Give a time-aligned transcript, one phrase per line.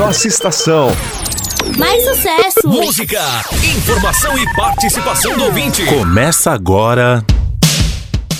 [0.00, 0.88] Nossa estação.
[1.76, 2.66] Mais sucesso!
[2.66, 3.22] Música,
[3.62, 5.84] informação e participação do ouvinte.
[5.84, 7.22] Começa agora.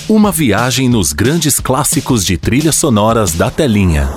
[0.08, 4.08] Uma viagem nos grandes clássicos de trilhas sonoras da telinha.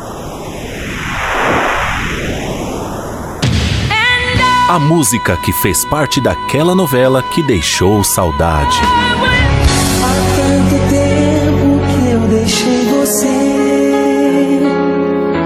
[4.70, 8.80] A música que fez parte daquela novela que deixou saudade.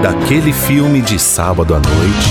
[0.02, 2.30] Daquele filme de sábado à noite.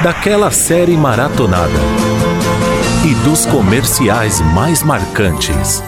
[0.00, 1.72] Daquela série maratonada.
[3.04, 5.82] E dos comerciais mais marcantes.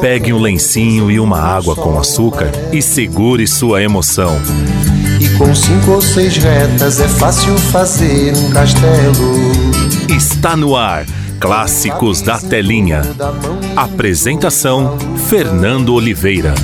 [0.00, 4.36] Pegue um lencinho e uma água com açúcar e segure sua emoção.
[5.20, 9.52] E com cinco ou seis retas é fácil fazer um castelo.
[10.08, 11.06] Está no ar.
[11.38, 13.02] Clássicos da Telinha.
[13.76, 14.96] Apresentação:
[15.28, 16.54] Fernando Oliveira.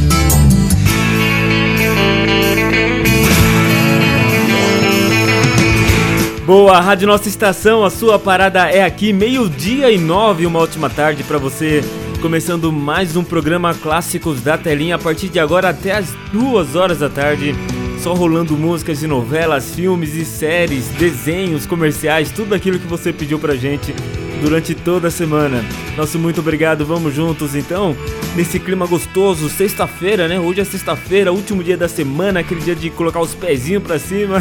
[6.47, 11.23] Boa, Rádio Nossa Estação, a sua parada é aqui, meio-dia e nove, uma ótima tarde
[11.23, 11.85] para você.
[12.23, 17.01] Começando mais um programa Clássicos da Telinha a partir de agora até as duas horas
[17.01, 17.55] da tarde.
[18.03, 23.39] Só rolando músicas de novelas, filmes e séries, desenhos, comerciais, tudo aquilo que você pediu
[23.39, 23.95] pra gente
[24.43, 25.65] durante toda a semana.
[25.97, 27.97] Nosso muito obrigado, vamos juntos então,
[28.35, 30.39] nesse clima gostoso, sexta-feira, né?
[30.39, 34.39] Hoje é sexta-feira, último dia da semana, aquele dia de colocar os pezinhos pra cima.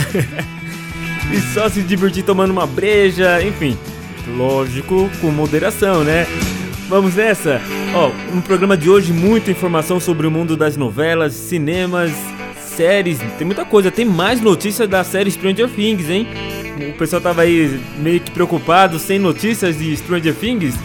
[1.32, 3.78] e só se divertir tomando uma breja, enfim.
[4.36, 6.26] Lógico, com moderação, né?
[6.90, 7.62] Vamos nessa?
[7.94, 12.12] Ó, no programa de hoje, muita informação sobre o mundo das novelas, cinemas,
[12.76, 13.92] séries, tem muita coisa.
[13.92, 16.28] Tem mais notícias da série Stranger Things, hein?
[16.78, 20.76] O pessoal tava aí meio que preocupado, sem notícias de Stranger Things.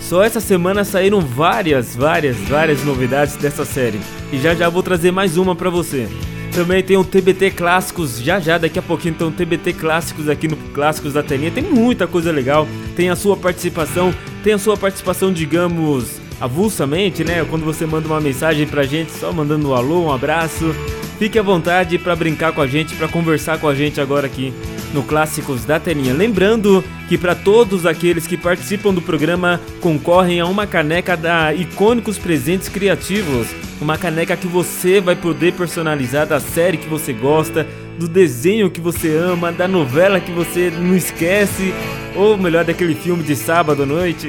[0.00, 4.00] Só essa semana saíram várias, várias, várias novidades dessa série.
[4.32, 6.08] E já já vou trazer mais uma pra você.
[6.52, 10.56] Também tem o TBT Clássicos, já já, daqui a pouquinho então TBT Clássicos aqui no
[10.56, 11.50] Clássicos da Telinha.
[11.50, 17.44] Tem muita coisa legal, tem a sua participação, tem a sua participação, digamos, avulsamente, né?
[17.48, 20.74] Quando você manda uma mensagem pra gente, só mandando um alô, um abraço.
[21.18, 24.52] Fique à vontade para brincar com a gente, para conversar com a gente agora aqui
[24.94, 26.14] no Clássicos da Telinha.
[26.14, 32.16] Lembrando que para todos aqueles que participam do programa concorrem a uma caneca da Icônicos
[32.16, 33.48] Presentes Criativos.
[33.80, 37.66] Uma caneca que você vai poder personalizar da série que você gosta,
[37.98, 41.74] do desenho que você ama, da novela que você não esquece,
[42.14, 44.28] ou melhor, daquele filme de sábado à noite.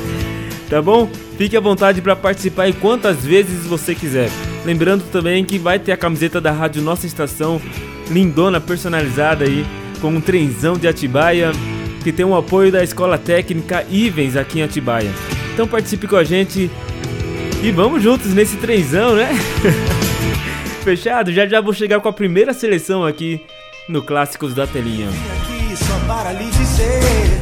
[0.68, 1.10] tá bom?
[1.38, 4.28] Fique à vontade para participar e quantas vezes você quiser.
[4.64, 7.60] Lembrando também que vai ter a camiseta da Rádio Nossa Estação,
[8.10, 9.64] lindona, personalizada aí,
[10.00, 11.52] com um trenzão de Atibaia,
[12.02, 15.10] que tem o apoio da Escola Técnica Ivens aqui em Atibaia.
[15.52, 16.70] Então participe com a gente
[17.62, 19.28] e vamos juntos nesse trenzão, né?
[20.84, 21.32] Fechado?
[21.32, 23.40] Já já vou chegar com a primeira seleção aqui
[23.88, 25.08] no Clássicos da Telinha.
[25.08, 27.37] aqui só para lhe dizer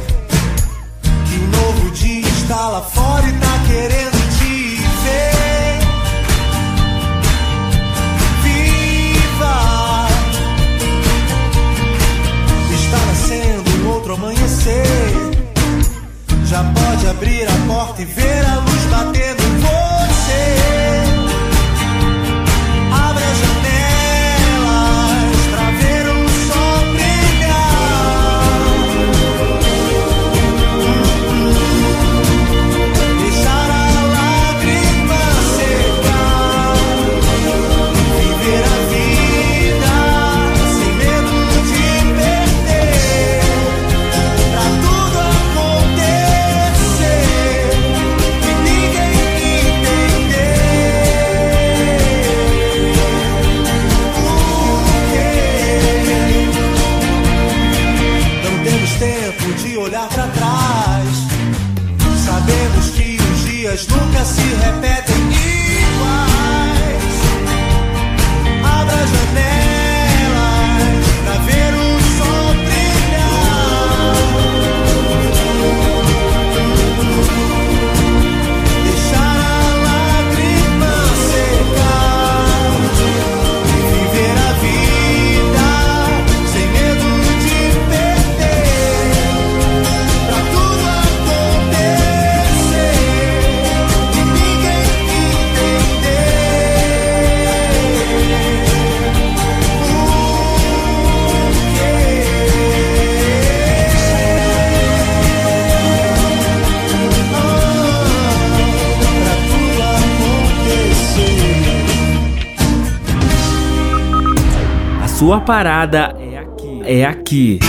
[115.47, 116.81] parada é aqui.
[116.83, 117.59] É aqui.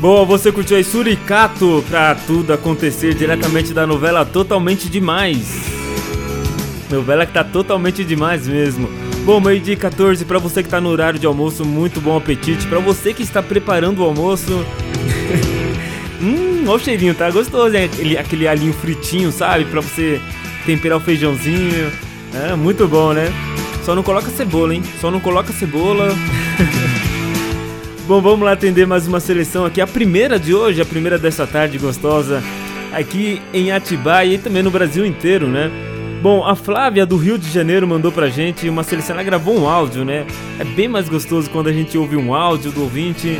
[0.00, 5.68] Boa, você curtiu aí Suricato pra tudo acontecer diretamente da novela Totalmente Demais.
[6.90, 8.88] Novela que tá totalmente demais mesmo.
[9.26, 12.66] Bom, meio dia 14 para você que tá no horário de almoço, muito bom apetite.
[12.66, 14.64] Para você que está preparando o almoço.
[16.20, 17.84] hum, olha o cheirinho, tá gostoso, hein?
[17.84, 19.64] Aquele, aquele alinho fritinho, sabe?
[19.64, 20.20] Para você
[20.64, 21.90] temperar o feijãozinho.
[22.34, 23.32] É, muito bom, né?
[23.84, 24.82] Só não coloca cebola, hein?
[25.00, 26.14] Só não coloca cebola.
[28.06, 29.82] Bom, vamos lá atender mais uma seleção aqui.
[29.82, 32.42] A primeira de hoje, a primeira dessa tarde gostosa,
[32.90, 35.70] aqui em Atibaia e também no Brasil inteiro, né?
[36.22, 39.68] Bom, a Flávia do Rio de Janeiro mandou pra gente uma seleção, ela gravou um
[39.68, 40.26] áudio, né?
[40.58, 43.38] É bem mais gostoso quando a gente ouve um áudio do ouvinte.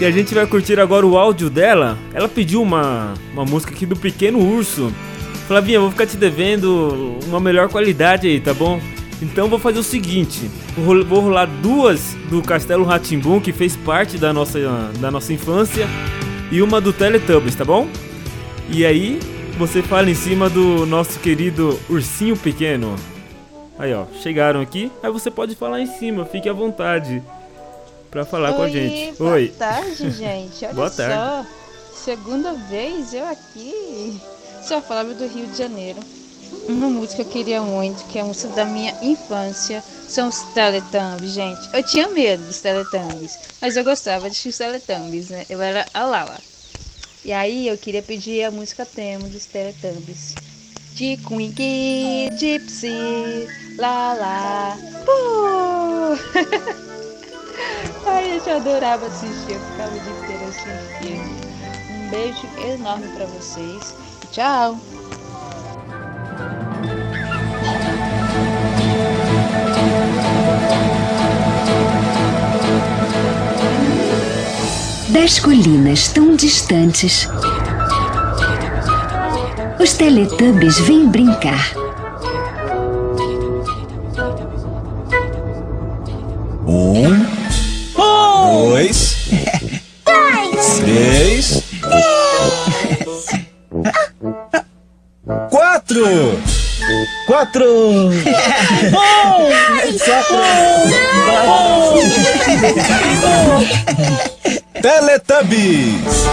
[0.00, 1.98] E a gente vai curtir agora o áudio dela.
[2.14, 4.92] Ela pediu uma, uma música aqui do Pequeno Urso.
[5.48, 8.80] Flavinha, vou ficar te devendo uma melhor qualidade aí, tá bom?
[9.20, 14.32] Então vou fazer o seguinte, vou rolar duas do Castelo Ratimbum que fez parte da
[14.32, 14.60] nossa,
[15.00, 15.88] da nossa infância
[16.52, 17.88] e uma do Teletubbies, tá bom?
[18.68, 19.18] E aí
[19.58, 22.94] você fala em cima do nosso querido ursinho pequeno.
[23.76, 27.20] Aí ó, chegaram aqui, aí você pode falar em cima, fique à vontade
[28.10, 29.18] para falar Oi, com a gente.
[29.18, 29.48] Boa Oi.
[29.58, 30.64] tarde, gente.
[30.64, 30.96] Olha Boa só.
[31.08, 31.48] tarde.
[32.04, 34.20] Segunda vez eu aqui.
[34.66, 35.98] Sou a Flávia do Rio de Janeiro.
[36.68, 40.40] Uma música que eu queria muito, que é a música da minha infância, são os
[40.54, 41.60] Teletubbies, gente.
[41.72, 45.44] Eu tinha medo dos Teletubbies, mas eu gostava de os Teletubbies, né?
[45.48, 46.38] Eu era a Lala.
[47.24, 50.34] E aí eu queria pedir a música tema dos Teletubbies.
[50.94, 53.46] De Quinky, Gypsy,
[53.76, 56.16] Lala, Pô!
[58.06, 61.48] Ai, eu adorava assistir, eu ficava o dia inteiro assistindo.
[61.90, 63.94] Um beijo enorme pra vocês.
[64.30, 64.78] Tchau!
[75.10, 77.28] Das colinas tão distantes,
[79.80, 81.72] os Teletubbies vêm brincar.
[86.66, 87.17] Um,
[95.88, 96.38] quatro,
[97.26, 98.10] quatro,
[104.82, 106.26] Teletubbies.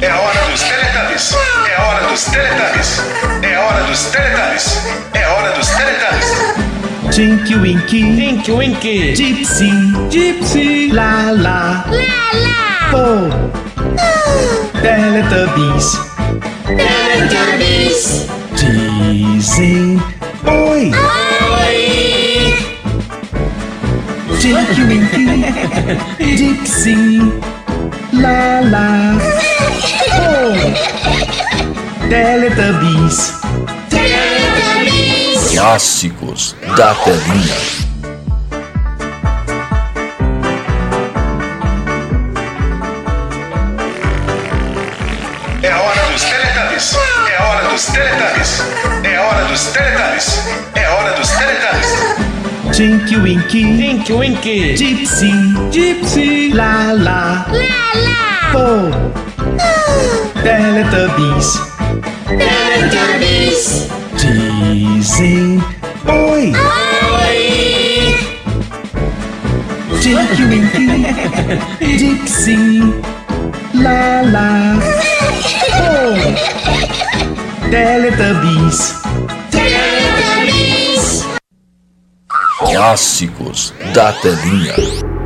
[0.00, 1.34] É a hora dos Teletubbies.
[1.68, 3.02] É hora dos Teletubbies.
[3.42, 4.78] É hora dos Teletubbies.
[5.12, 6.67] É hora dos Teletubbies.
[7.10, 9.70] Tinky Winky, Tinky Winky, Gypsy,
[10.10, 13.28] Gypsy, La La, La La, Po, oh.
[14.82, 15.96] Teletubbies,
[16.68, 20.02] Teletubbies, dizem
[20.46, 20.92] oi,
[21.56, 21.78] oi,
[24.40, 25.26] Tinky Winky,
[26.18, 27.20] Gypsy,
[28.12, 29.16] La La,
[30.12, 30.56] Po, oh.
[32.08, 33.47] Teletubbies.
[35.58, 37.56] Clássicos da telinha.
[45.60, 46.96] É hora dos Teletubbies.
[47.28, 48.62] É hora dos Teletubbies.
[49.02, 50.38] É hora dos Teletubbies.
[50.76, 52.76] É hora dos Teletubbies.
[52.76, 55.32] Tinky Winky, Tinky Winky, Gypsy,
[55.72, 58.92] Gypsy, La La, La La, Po,
[60.40, 61.60] Teletubbies,
[62.28, 63.88] Teletubbies,
[64.32, 65.64] dizem
[66.06, 66.52] oi,
[67.22, 67.38] oi,
[70.00, 70.88] Tinky Winky,
[71.80, 72.80] Gypsy,
[73.74, 74.78] La La,
[75.70, 75.90] Po,
[77.70, 78.94] Teletubbies,
[79.50, 81.26] Teletubbies.
[82.58, 85.17] Clássicos da telinha.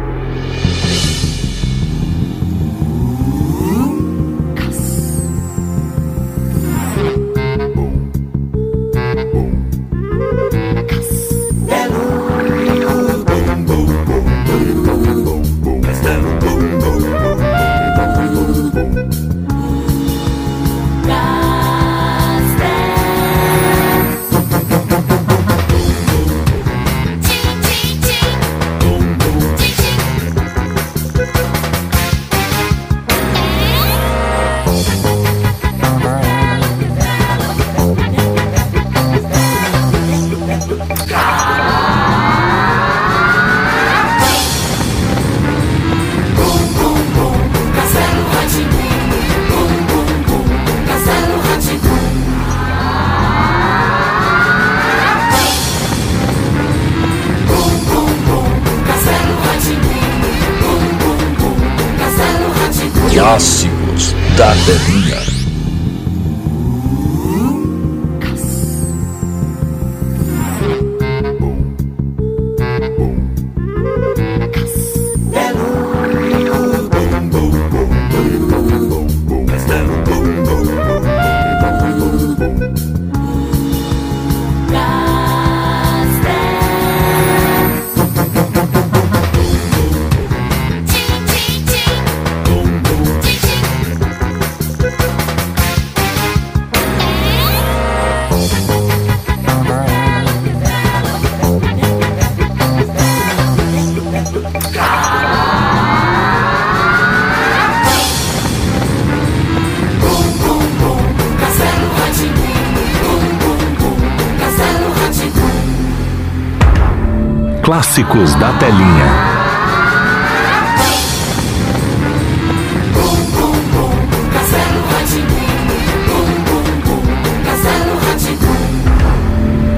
[117.93, 119.07] Clássicos da telinha.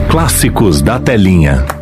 [0.09, 1.74] Clássicos da telinha.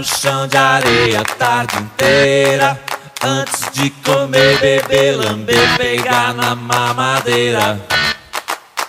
[0.00, 2.80] No chão de areia a tarde inteira.
[3.22, 7.78] Antes de comer, beber, lamber, pegar na mamadeira.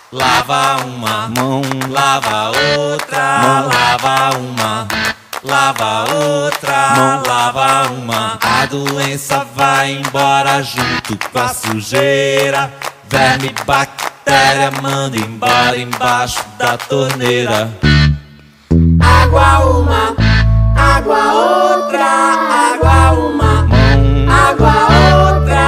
[0.10, 3.68] Lava uma mão, lava outra, mão.
[3.68, 4.88] lava uma,
[5.44, 7.24] lava outra, mão.
[7.28, 8.40] lava uma.
[8.42, 12.72] A doença vai embora junto com a sujeira.
[13.10, 17.70] Verme, bactéria, manda embora embaixo da torneira.
[19.02, 20.16] Água uma,
[20.92, 22.06] água outra,
[22.74, 23.68] água uma,
[24.30, 24.76] água
[25.30, 25.64] outra,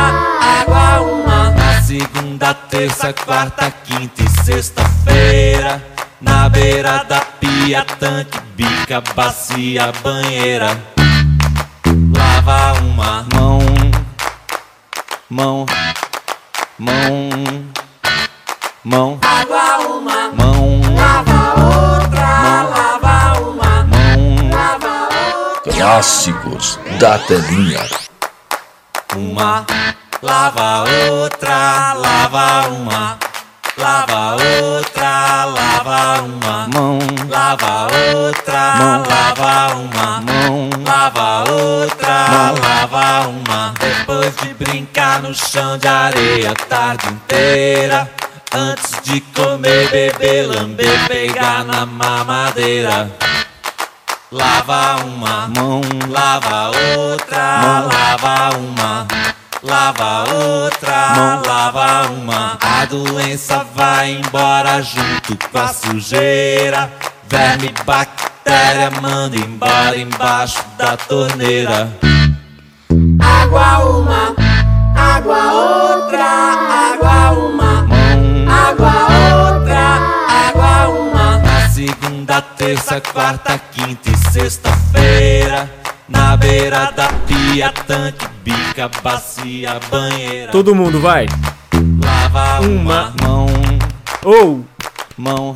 [0.59, 1.49] água uma.
[1.51, 5.81] Na segunda, terça, quarta, quinta e sexta-feira.
[6.19, 10.77] Na beira da pia, tanque, bica, bacia, banheira.
[12.15, 13.59] Lava uma mão,
[15.29, 15.65] mão,
[16.77, 17.29] mão,
[18.83, 19.19] mão.
[19.21, 21.32] Água uma mão, lava
[25.83, 27.85] Clássicos da telinha.
[29.17, 29.65] Uma
[30.21, 33.19] lava outra, lava uma.
[33.77, 39.03] Lava outra, lava uma mão, lava outra, mão.
[39.09, 42.55] lava uma mão, lava outra, mão.
[42.63, 43.73] lava uma.
[43.77, 48.09] Depois de brincar no chão de areia a tarde inteira,
[48.53, 53.11] antes de comer, beber, lamber, pegar na mamadeira.
[54.33, 57.87] Lava uma mão, lava outra, mão.
[57.87, 59.07] lava uma
[59.61, 61.41] lava outra, mão.
[61.45, 62.57] lava uma.
[62.59, 66.91] A doença vai embora junto com a sujeira.
[67.29, 71.91] Verme, bactéria, manda embora embaixo da torneira.
[73.21, 74.35] Água uma,
[74.95, 76.62] água outra,
[82.57, 85.69] terça, quarta, quinta e sexta-feira.
[86.07, 90.51] Na beira da pia, tanque, bica, bacia, banheira.
[90.51, 91.27] Todo mundo vai.
[92.03, 93.47] Lava uma, mão.
[94.23, 94.65] Ou.
[95.17, 95.53] Mão.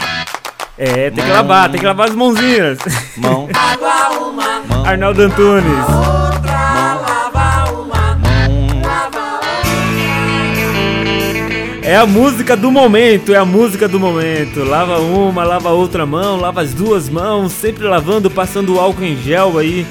[0.77, 1.25] É, tem mão.
[1.25, 2.80] que lavar, tem que lavar as mãozinhas.
[3.18, 3.50] Mão.
[3.54, 4.86] Água uma, mão.
[4.86, 6.27] Arnaldo Antunes.
[11.88, 14.62] É a música do momento, é a música do momento.
[14.62, 19.58] Lava uma, lava outra mão, lava as duas mãos, sempre lavando, passando álcool em gel
[19.58, 19.88] aí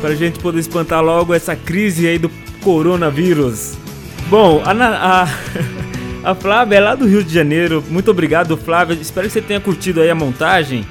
[0.00, 2.30] pra gente poder espantar logo essa crise aí do
[2.62, 3.76] coronavírus.
[4.28, 5.28] Bom, a, a,
[6.30, 7.82] a Flávia é lá do Rio de Janeiro.
[7.90, 8.94] Muito obrigado, Flávia.
[8.94, 10.86] Espero que você tenha curtido aí a montagem,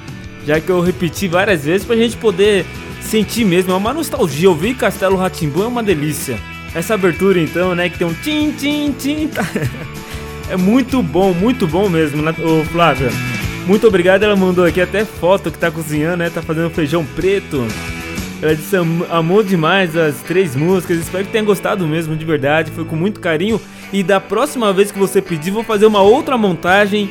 [0.46, 2.66] já que eu repeti várias vezes pra gente poder
[3.00, 3.72] sentir mesmo.
[3.72, 4.50] É uma nostalgia.
[4.50, 6.38] Ouvir Castelo Ratimbu é uma delícia.
[6.74, 9.30] Essa abertura então, né, que tem um tim tim tim.
[10.50, 13.08] É muito bom, muito bom mesmo, né, ô Flávia?
[13.66, 16.28] Muito obrigado, ela mandou aqui até foto que tá cozinhando, né?
[16.28, 17.66] Tá fazendo feijão preto.
[18.42, 18.76] Ela disse
[19.10, 20.98] amou demais as três músicas.
[20.98, 22.70] Espero que tenha gostado mesmo, de verdade.
[22.70, 23.58] Foi com muito carinho.
[23.90, 27.08] E da próxima vez que você pedir, vou fazer uma outra montagem.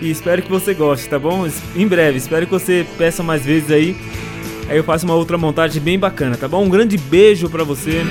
[0.00, 1.48] E espero que você goste, tá bom?
[1.74, 3.96] Em breve, espero que você peça mais vezes aí.
[4.68, 6.64] Aí eu faço uma outra montagem bem bacana, tá bom?
[6.64, 8.02] Um grande beijo pra você.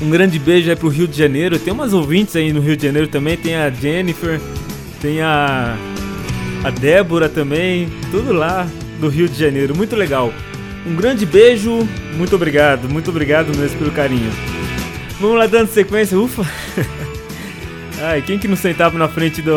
[0.00, 1.58] Um grande beijo aí pro Rio de Janeiro.
[1.58, 3.36] Tem umas ouvintes aí no Rio de Janeiro também.
[3.36, 4.40] Tem a Jennifer,
[5.00, 5.76] tem a,
[6.62, 7.88] a Débora também.
[8.10, 8.68] Tudo lá
[9.00, 9.76] do Rio de Janeiro.
[9.76, 10.32] Muito legal.
[10.86, 11.86] Um grande beijo,
[12.16, 14.30] muito obrigado, muito obrigado mesmo pelo carinho.
[15.20, 16.46] Vamos lá dando sequência, ufa.
[18.00, 19.52] Ai, quem que não sentava na frente do,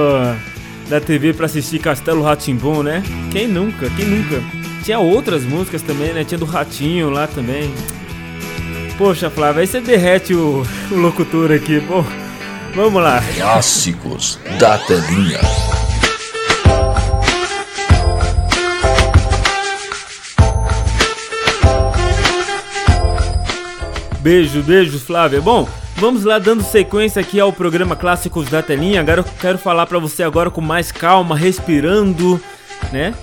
[0.90, 3.04] da TV pra assistir Castelo Ratimbom, né?
[3.32, 3.90] Quem nunca?
[3.92, 4.42] Quem nunca?
[4.84, 6.24] Tinha outras músicas também, né?
[6.24, 7.72] Tinha do Ratinho lá também.
[9.02, 11.80] Poxa, Flávio, aí você derrete o, o locutor aqui.
[11.80, 12.06] Bom,
[12.76, 13.20] vamos lá.
[13.36, 15.40] Clássicos da telinha.
[24.20, 25.42] Beijo, beijo, Flávia.
[25.42, 29.00] Bom, vamos lá dando sequência aqui ao programa Clássicos da Telinha.
[29.00, 32.40] Agora eu quero falar para você agora com mais calma, respirando,
[32.94, 33.16] né?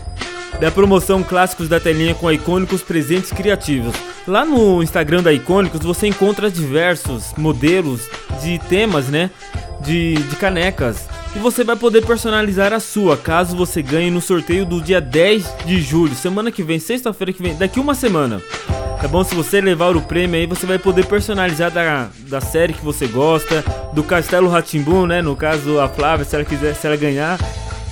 [0.60, 3.94] Da promoção Clássicos da Telinha com Icônicos Presentes Criativos.
[4.28, 8.10] Lá no Instagram da Icônicos você encontra diversos modelos
[8.42, 9.30] de temas, né?
[9.80, 11.08] De, de canecas.
[11.34, 15.54] E você vai poder personalizar a sua, caso você ganhe no sorteio do dia 10
[15.64, 18.42] de julho, semana que vem, sexta-feira que vem, daqui uma semana.
[19.00, 19.24] Tá bom?
[19.24, 23.06] Se você levar o prêmio aí, você vai poder personalizar da, da série que você
[23.06, 25.22] gosta, do Castelo Ratimbun, né?
[25.22, 27.38] No caso, a Flávia, se ela quiser, se ela ganhar,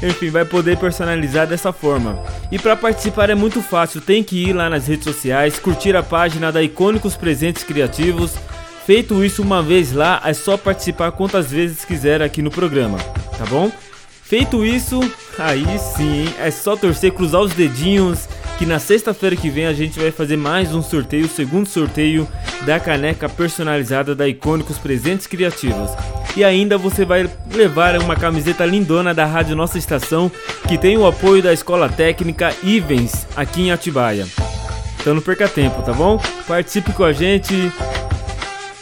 [0.03, 2.23] enfim, vai poder personalizar dessa forma.
[2.51, 6.03] E para participar é muito fácil, tem que ir lá nas redes sociais, curtir a
[6.03, 8.35] página da Icônicos Presentes Criativos.
[8.85, 12.99] Feito isso uma vez lá, é só participar quantas vezes quiser aqui no programa,
[13.37, 13.71] tá bom?
[14.23, 15.01] Feito isso,
[15.39, 19.99] aí sim, é só torcer, cruzar os dedinhos que na sexta-feira que vem a gente
[19.99, 22.27] vai fazer mais um sorteio, o segundo sorteio
[22.65, 25.91] da caneca personalizada da Icônicos Presentes Criativos.
[26.37, 30.31] E ainda você vai levar uma camiseta lindona da Rádio Nossa Estação,
[30.67, 34.27] que tem o apoio da Escola Técnica Ivens, aqui em Atibaia.
[35.01, 36.21] Então não perca tempo, tá bom?
[36.49, 37.55] Participe com a gente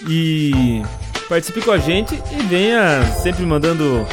[0.08, 0.82] e
[1.28, 4.06] participe com a gente e venha sempre mandando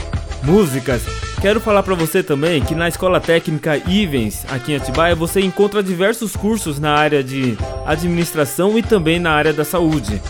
[0.44, 1.31] músicas.
[1.42, 5.82] Quero falar para você também que na Escola Técnica Ivens, aqui em Atibaia, você encontra
[5.82, 10.22] diversos cursos na área de administração e também na área da saúde.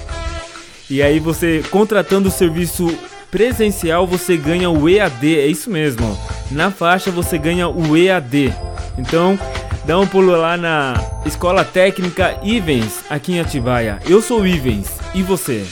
[0.89, 2.97] E aí você contratando o serviço
[3.29, 6.17] presencial, você ganha o EAD, é isso mesmo.
[6.49, 8.53] Na faixa você ganha o EAD.
[8.97, 9.37] Então,
[9.83, 10.93] dá um pulo lá na
[11.25, 13.99] Escola Técnica Ivens, aqui em Atibaia.
[14.05, 15.65] Eu sou Ivens, e você?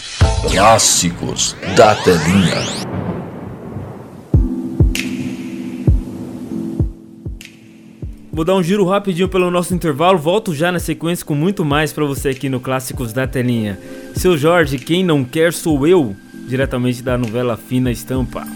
[0.52, 2.89] Clássicos da telinha.
[8.40, 11.92] Vou dar um giro rapidinho pelo nosso intervalo, volto já na sequência com muito mais
[11.92, 13.78] para você aqui no Clássicos da Telinha.
[14.16, 16.16] Seu Jorge, quem não quer sou eu,
[16.48, 18.48] diretamente da novela Fina Estampa.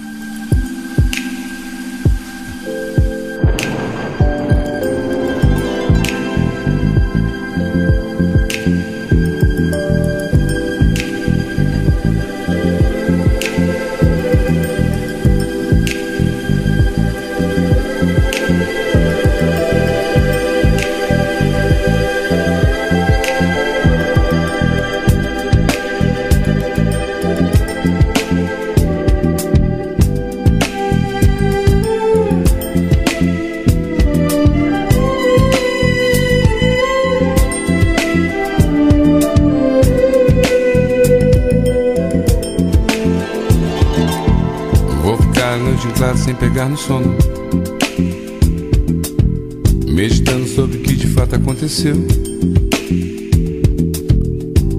[46.85, 47.15] Sono.
[49.87, 51.95] Meditando sobre o que de fato aconteceu.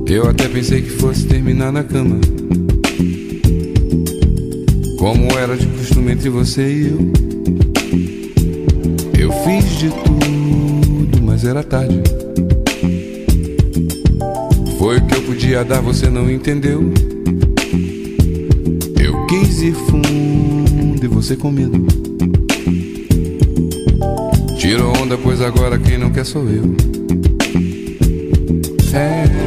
[0.07, 2.21] Eu até pensei que fosse terminar na cama.
[4.99, 6.99] Como era de costume entre você e eu.
[9.19, 12.03] Eu fiz de tudo, mas era tarde.
[14.79, 16.93] Foi o que eu podia dar, você não entendeu.
[19.03, 19.73] Eu quis e
[21.25, 21.87] você com medo.
[24.59, 26.65] Tiro onda, pois agora quem não quer sou eu.
[28.93, 29.44] É.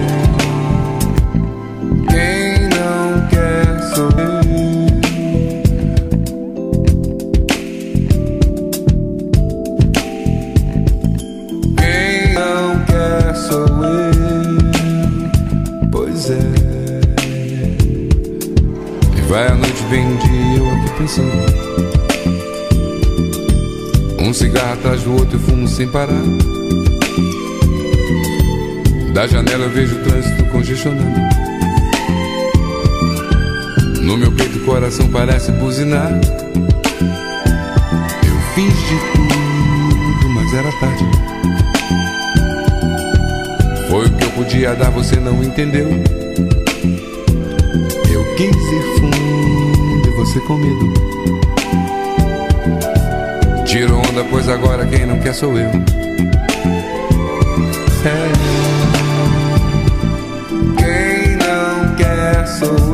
[25.98, 26.24] parar.
[29.14, 31.20] Da janela eu vejo o trânsito congestionando.
[34.04, 36.12] No meu peito o coração parece buzinar.
[38.28, 41.04] Eu fiz de tudo, mas era tarde.
[43.90, 45.90] Foi o que eu podia dar, você não entendeu.
[48.14, 51.57] Eu quis ir fundo e você com medo.
[53.78, 55.70] Tiro onda, pois agora quem não quer sou eu.
[58.04, 58.32] É.
[60.80, 62.87] Quem não quer sou eu.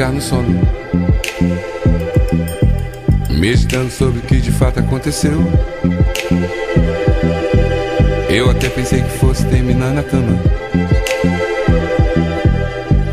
[0.00, 0.58] Pegar no sono.
[3.28, 5.38] Meditando sobre o que de fato aconteceu.
[8.30, 10.40] Eu até pensei que fosse terminar na cama.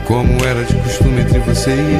[0.06, 2.00] Como era de costume entre você e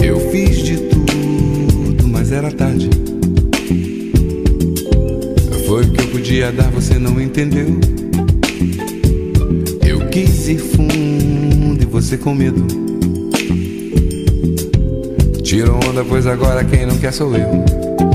[0.00, 0.14] eu.
[0.14, 2.88] Eu fiz de tudo, mas era tarde.
[5.66, 7.78] Foi o que eu podia dar, você não entendeu.
[9.86, 10.93] Eu quis ir fundo
[12.14, 12.66] você com medo.
[15.42, 18.13] Tirou onda, pois agora quem não quer sou eu.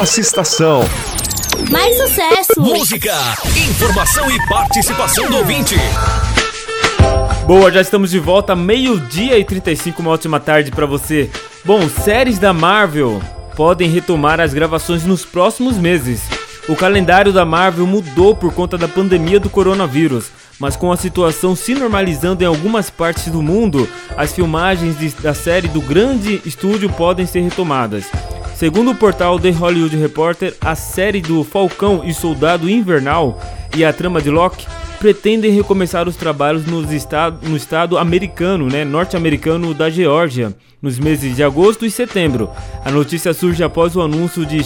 [0.00, 0.80] Nossa estação.
[1.70, 2.58] Mais sucesso!
[2.58, 3.14] Música,
[3.68, 5.74] informação e participação do ouvinte.
[7.46, 11.28] Boa, já estamos de volta, meio-dia e 35, uma ótima tarde pra você.
[11.66, 13.20] Bom, séries da Marvel
[13.54, 16.22] podem retomar as gravações nos próximos meses.
[16.66, 21.54] O calendário da Marvel mudou por conta da pandemia do coronavírus, mas com a situação
[21.54, 23.86] se normalizando em algumas partes do mundo,
[24.16, 28.06] as filmagens de- da série do grande estúdio podem ser retomadas.
[28.60, 33.40] Segundo o portal The Hollywood Reporter, a série do Falcão e Soldado Invernal
[33.74, 34.66] e a trama de Loki
[34.98, 41.34] pretendem recomeçar os trabalhos nos estado, no estado americano, né, norte-americano da Geórgia, nos meses
[41.34, 42.50] de agosto e setembro.
[42.84, 44.58] A notícia surge após o anúncio de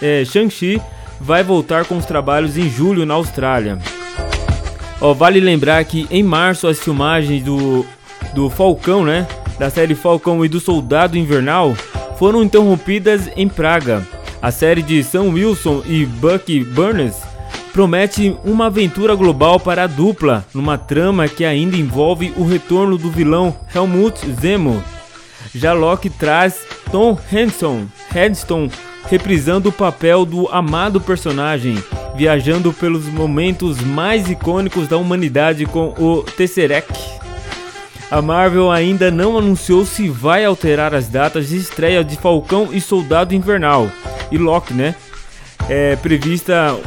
[0.00, 0.80] eh, Shang-Chi
[1.20, 3.78] vai voltar com os trabalhos em julho na Austrália.
[5.14, 7.84] Vale lembrar que em março as filmagens do,
[8.32, 9.28] do Falcão, né?
[9.58, 11.76] Da série Falcão e do Soldado Invernal
[12.18, 14.06] foram interrompidas em Praga.
[14.40, 17.16] A série de Sam Wilson e Bucky Burns
[17.72, 23.10] promete uma aventura global para a dupla, numa trama que ainda envolve o retorno do
[23.10, 24.82] vilão Helmut Zemo.
[25.54, 28.70] Já Loki traz Tom Henson, Headstone
[29.08, 31.76] reprisando o papel do amado personagem,
[32.16, 37.25] viajando pelos momentos mais icônicos da humanidade com o Tesseract.
[38.10, 42.80] A Marvel ainda não anunciou se vai alterar as datas de estreia de Falcão e
[42.80, 43.90] Soldado Invernal
[44.30, 44.94] e Loki, né?
[45.68, 46.78] É prevista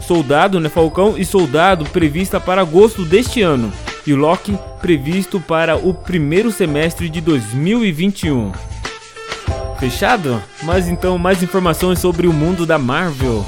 [0.00, 0.68] Soldado, né?
[0.68, 3.72] Falcão e Soldado prevista para agosto deste ano
[4.04, 8.52] e Loki previsto para o primeiro semestre de 2021.
[9.78, 10.42] Fechado?
[10.64, 13.46] Mas então mais informações sobre o mundo da Marvel.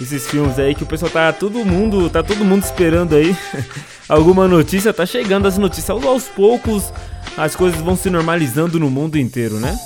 [0.00, 3.34] Esses filmes aí que o pessoal tá todo mundo, tá todo mundo esperando aí.
[4.08, 6.92] Alguma notícia tá chegando as notícias aos poucos.
[7.36, 9.76] As coisas vão se normalizando no mundo inteiro, né?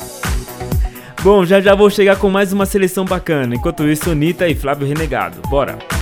[1.23, 3.55] Bom, já já vou chegar com mais uma seleção bacana.
[3.55, 5.41] Enquanto isso, Anitta e Flávio Renegado.
[5.49, 5.98] Bora!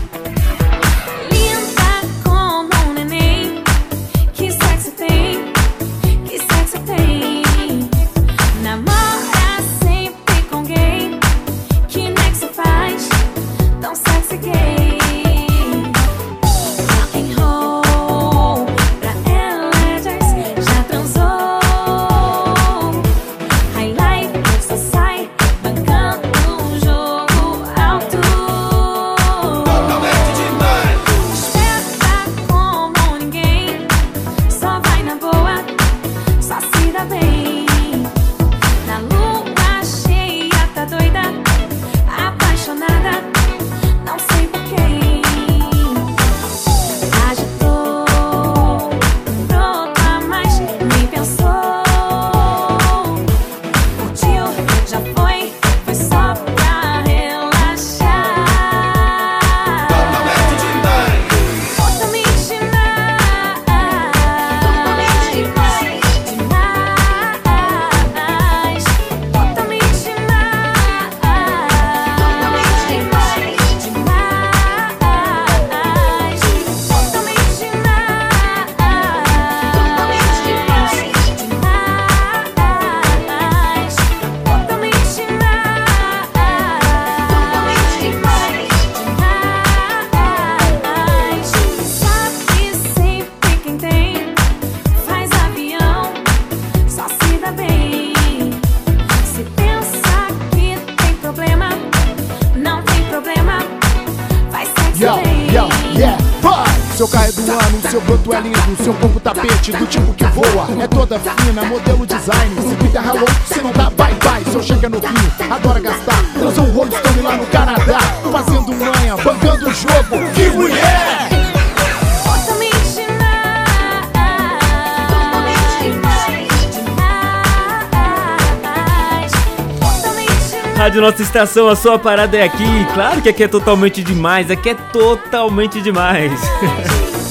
[131.36, 132.64] Estação, a sua parada é aqui.
[132.94, 136.32] Claro que aqui é totalmente demais, aqui é totalmente demais.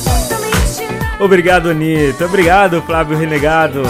[1.19, 2.25] Obrigado, Anitta.
[2.25, 3.81] Obrigado, Flávio Renegado.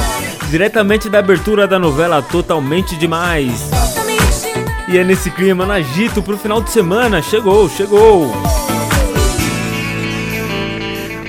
[0.50, 3.70] Diretamente da abertura da novela Totalmente Demais.
[4.88, 7.22] E é nesse clima, no agito pro final de semana.
[7.22, 8.32] Chegou, chegou.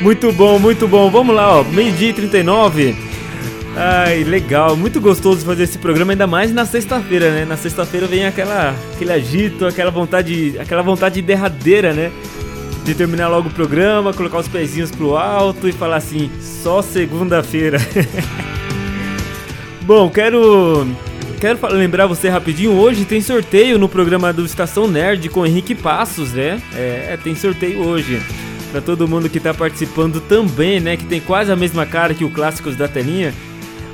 [0.01, 1.11] Muito bom, muito bom.
[1.11, 1.64] Vamos lá, ó.
[1.64, 3.06] Meio-dia e 39.
[3.79, 7.45] Ai, legal, muito gostoso fazer esse programa, ainda mais na sexta-feira, né?
[7.45, 12.11] Na sexta-feira vem aquela, aquele agito, aquela vontade, aquela vontade derradeira, né?
[12.87, 17.79] De terminar logo o programa, colocar os pezinhos pro alto e falar assim, só segunda-feira.
[19.85, 20.87] Bom, quero
[21.39, 26.33] quero lembrar você rapidinho, hoje tem sorteio no programa do Estação Nerd com Henrique Passos,
[26.33, 26.62] né?
[26.75, 28.23] É, tem sorteio hoje.
[28.73, 30.97] Pra todo mundo que tá participando também, né?
[30.97, 33.35] Que tem quase a mesma cara que o Clássicos da Telinha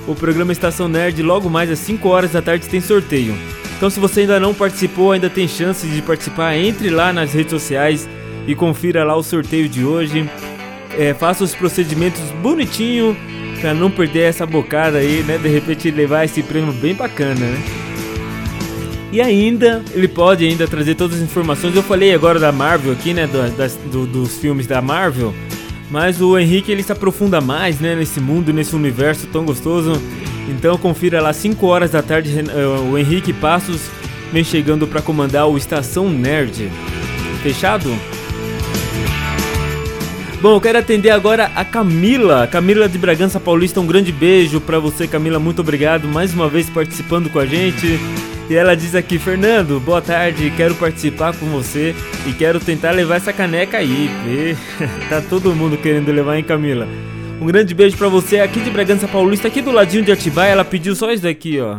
[0.07, 3.35] o programa Estação Nerd logo mais às 5 horas da tarde tem sorteio.
[3.77, 7.51] Então se você ainda não participou, ainda tem chance de participar, entre lá nas redes
[7.51, 8.09] sociais
[8.47, 10.29] e confira lá o sorteio de hoje.
[10.97, 13.17] É, faça os procedimentos bonitinho
[13.61, 15.39] para não perder essa bocada aí, né?
[15.39, 17.63] De repente levar esse prêmio bem bacana, né?
[19.13, 21.77] E ainda, ele pode ainda trazer todas as informações.
[21.77, 23.27] Eu falei agora da Marvel aqui, né?
[23.27, 25.35] Do, das, do, dos filmes da Marvel.
[25.93, 29.93] Mas o Henrique ele se aprofunda mais, né, nesse mundo, nesse universo tão gostoso.
[30.49, 33.91] Então confira lá 5 horas da tarde eh, o Henrique Passos
[34.33, 36.71] vem chegando para comandar o Estação Nerd.
[37.43, 37.95] Fechado?
[40.41, 43.79] Bom, eu quero atender agora a Camila, Camila de Bragança Paulista.
[43.79, 45.39] Um grande beijo para você, Camila.
[45.39, 48.01] Muito obrigado mais uma vez participando com a gente.
[48.51, 51.95] E ela diz aqui, Fernando, boa tarde, quero participar com você
[52.27, 54.11] e quero tentar levar essa caneca aí.
[54.27, 54.57] E,
[55.09, 56.87] tá todo mundo querendo levar, hein, Camila?
[57.41, 60.53] Um grande beijo para você aqui de Bragança Paulista, aqui do ladinho de Atibaia.
[60.53, 61.79] Ela pediu só isso daqui, ó.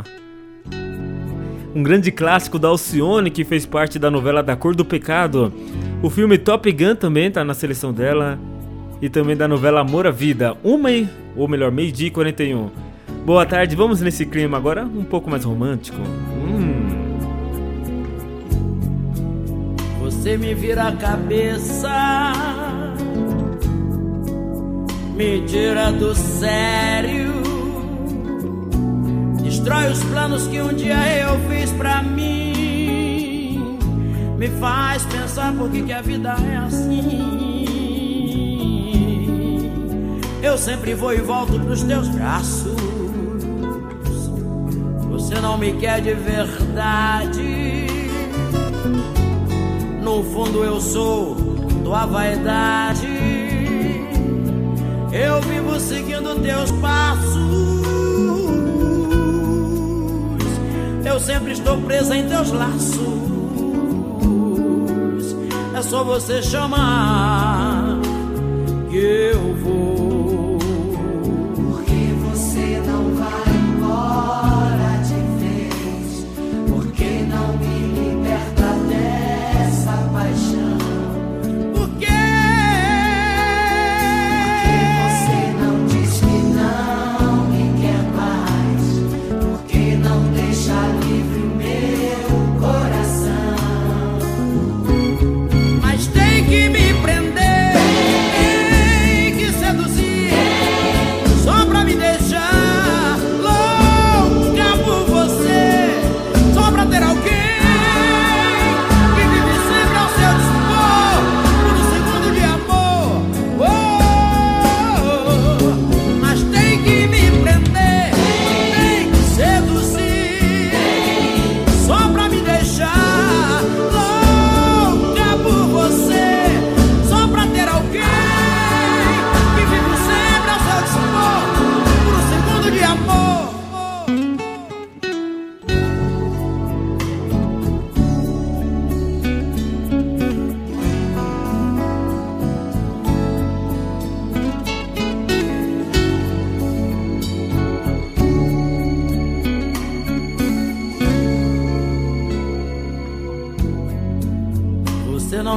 [1.76, 5.54] Um grande clássico da Alcione que fez parte da novela Da Cor do Pecado.
[6.02, 8.40] O filme Top Gun também tá na seleção dela.
[9.02, 10.56] E também da novela Amor à Vida.
[10.64, 10.90] Uma,
[11.36, 12.70] ou melhor, meio-dia e 41.
[13.26, 16.00] Boa tarde, vamos nesse clima agora um pouco mais romântico.
[16.44, 17.04] Hum.
[20.02, 22.34] Você me vira a cabeça,
[25.16, 27.34] me tira do sério,
[29.42, 33.78] destrói os planos que um dia eu fiz pra mim,
[34.38, 37.44] me faz pensar por que, que a vida é assim.
[40.42, 42.93] Eu sempre vou e volto pros teus braços.
[45.14, 47.88] Você não me quer de verdade.
[50.02, 51.36] No fundo eu sou
[51.84, 53.08] tua vaidade.
[55.12, 57.84] Eu vivo seguindo teus passos.
[61.06, 62.98] Eu sempre estou presa em teus laços.
[65.78, 68.00] É só você chamar
[68.90, 69.93] que eu vou.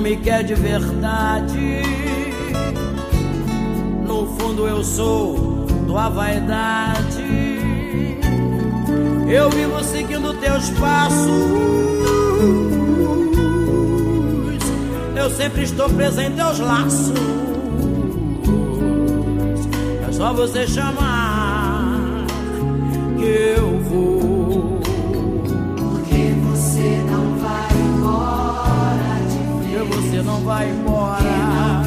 [0.06, 1.82] me quer é de verdade.
[4.06, 7.24] No fundo eu sou tua vaidade.
[9.28, 11.28] Eu vivo seguindo teus passos.
[15.16, 17.12] Eu sempre estou presa em teus laços.
[20.08, 22.26] É só você chamar
[23.18, 23.65] que eu
[30.46, 31.85] vai embora.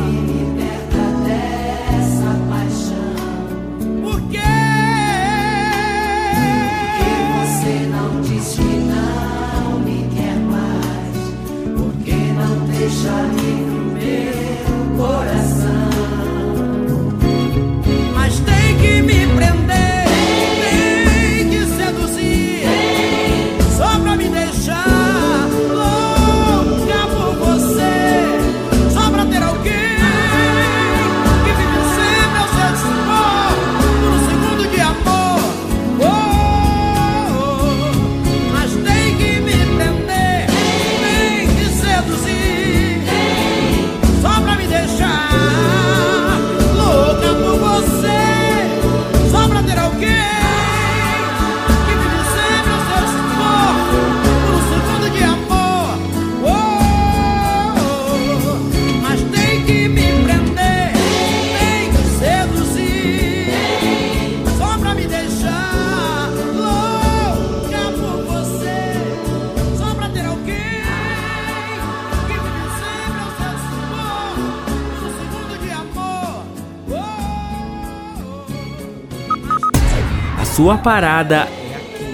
[80.59, 81.47] sua parada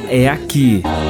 [0.08, 0.84] é aqui.
[0.84, 1.05] É aqui.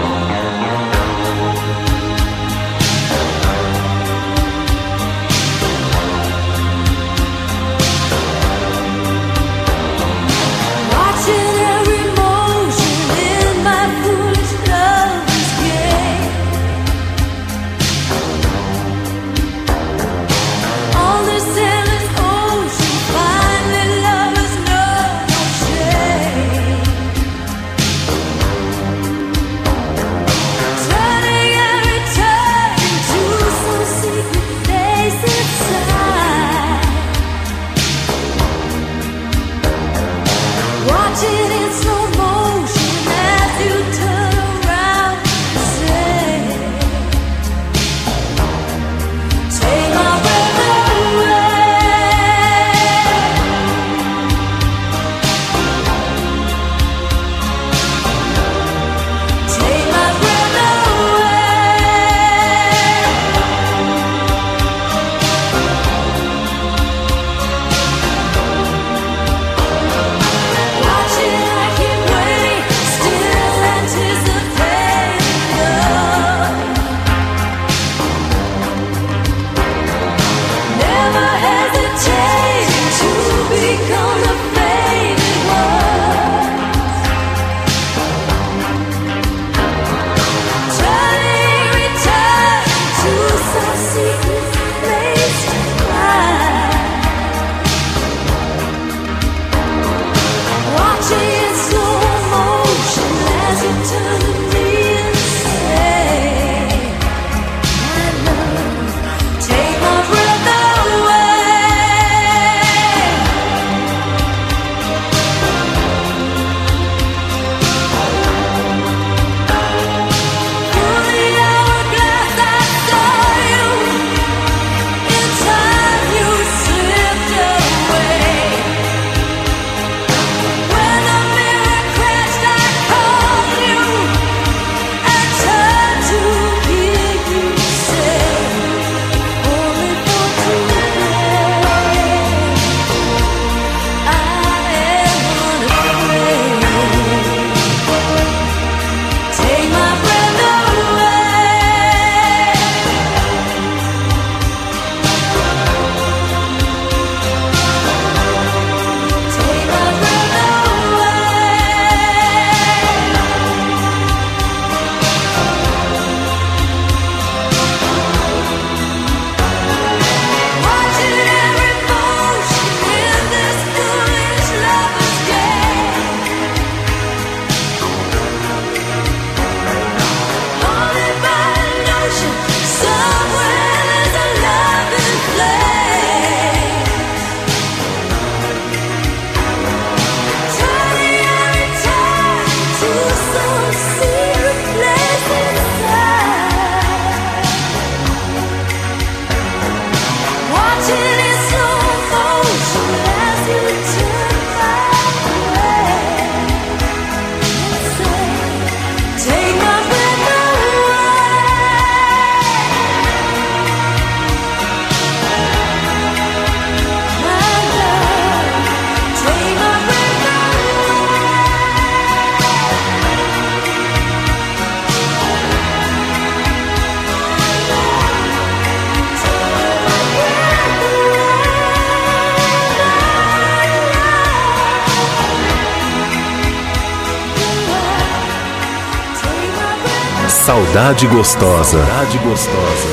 [240.46, 241.84] Saudade gostosa.
[241.84, 242.88] Saudade gostosa.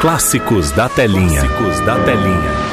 [0.00, 1.42] Clássicos da telinha.
[1.42, 2.65] Clássicos da telinha.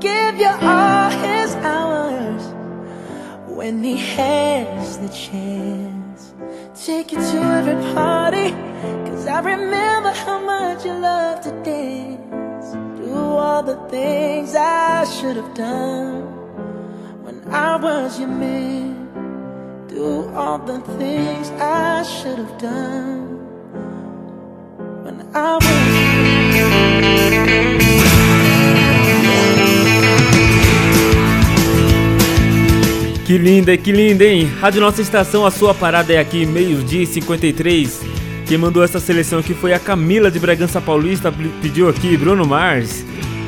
[0.00, 2.42] Give you all his hours
[3.46, 6.34] when he has the chance.
[6.86, 8.50] Take you to every party,
[9.08, 12.72] cause I remember how much you love to dance.
[12.98, 16.22] Do all the things I should have done
[17.24, 19.88] when I was your man.
[19.88, 23.26] Do all the things I should have done
[25.04, 26.37] when I was.
[33.28, 34.50] Que linda, que linda, hein?
[34.58, 38.00] Rádio Nossa Estação, a sua parada é aqui, meio-dia e 53.
[38.46, 43.04] Quem mandou essa seleção aqui foi a Camila de Bragança Paulista, pediu aqui Bruno Mars.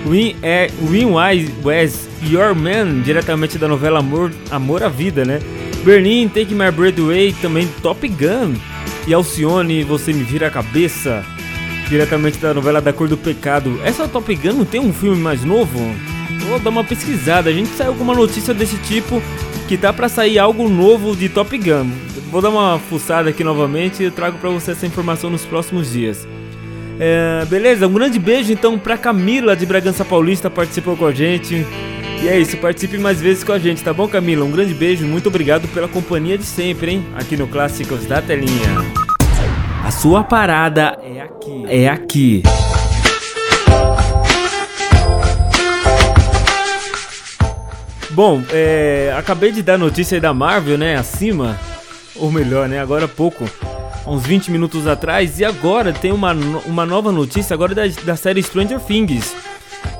[0.06, 5.40] Win, é, Win Wise Wes, Your Man, diretamente da novela Amor, Amor à Vida, né?
[5.82, 8.56] Berlim, Take My Breath Away, também Top Gun.
[9.06, 11.24] E Alcione, Você Me Vira a Cabeça,
[11.88, 13.80] diretamente da novela Da Cor do Pecado.
[13.82, 15.78] Essa Top Gun não tem um filme mais novo?
[16.50, 19.22] Vou dar uma pesquisada, a gente saiu com uma notícia desse tipo
[19.70, 21.88] que tá pra sair algo novo de Top Gun.
[22.28, 26.26] Vou dar uma fuçada aqui novamente e trago pra você essa informação nos próximos dias.
[26.98, 31.64] É, beleza, um grande beijo então pra Camila de Bragança Paulista, participou com a gente.
[32.20, 34.44] E é isso, participe mais vezes com a gente, tá bom, Camila?
[34.44, 37.06] Um grande beijo, muito obrigado pela companhia de sempre, hein?
[37.14, 38.74] Aqui no Clássicos da Telinha.
[39.84, 41.64] A sua parada é aqui.
[41.68, 42.42] É aqui.
[48.10, 50.96] Bom, é, acabei de dar notícia aí da Marvel, né?
[50.96, 51.58] Acima,
[52.16, 52.80] ou melhor, né?
[52.80, 53.48] Agora há pouco,
[54.04, 55.38] há uns 20 minutos atrás.
[55.38, 56.32] E agora tem uma,
[56.66, 59.34] uma nova notícia agora da, da série Stranger Things.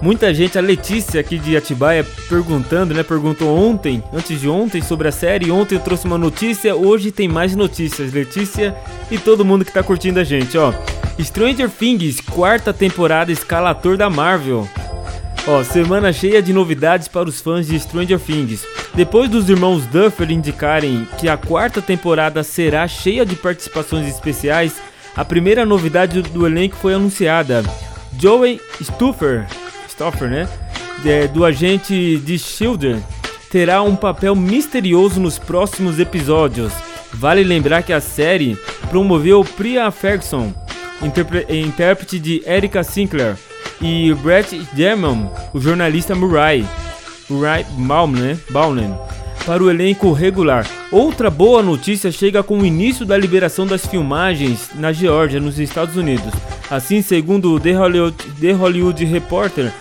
[0.03, 3.03] Muita gente, a Letícia aqui de Atibaia perguntando, né?
[3.03, 5.51] Perguntou ontem, antes de ontem, sobre a série.
[5.51, 8.75] Ontem eu trouxe uma notícia, hoje tem mais notícias, Letícia
[9.11, 10.73] e todo mundo que tá curtindo a gente, ó.
[11.21, 14.67] Stranger Things, quarta temporada escalator da Marvel.
[15.47, 18.65] Ó, semana cheia de novidades para os fãs de Stranger Things.
[18.95, 24.75] Depois dos irmãos Duffer indicarem que a quarta temporada será cheia de participações especiais,
[25.17, 27.65] a primeira novidade do elenco foi anunciada.
[28.19, 29.47] Joey Stuffer,
[29.89, 30.49] Stoffer, né?
[31.05, 33.03] É, do agente de Shield
[33.51, 36.73] terá um papel misterioso nos próximos episódios.
[37.13, 38.57] Vale lembrar que a série
[38.91, 40.53] promoveu Priya Ferguson,
[41.49, 43.37] intérprete de Erika Sinclair,
[43.81, 46.65] e Brett Damon, o jornalista Murray,
[47.29, 48.39] Murray Baum, né?
[48.51, 48.99] Bauman,
[49.47, 50.67] para o elenco regular.
[50.93, 55.97] Outra boa notícia chega com o início da liberação das filmagens na Geórgia, nos Estados
[55.97, 56.33] Unidos.
[56.71, 59.73] Assim, segundo o The Hollywood, The Hollywood Reporter,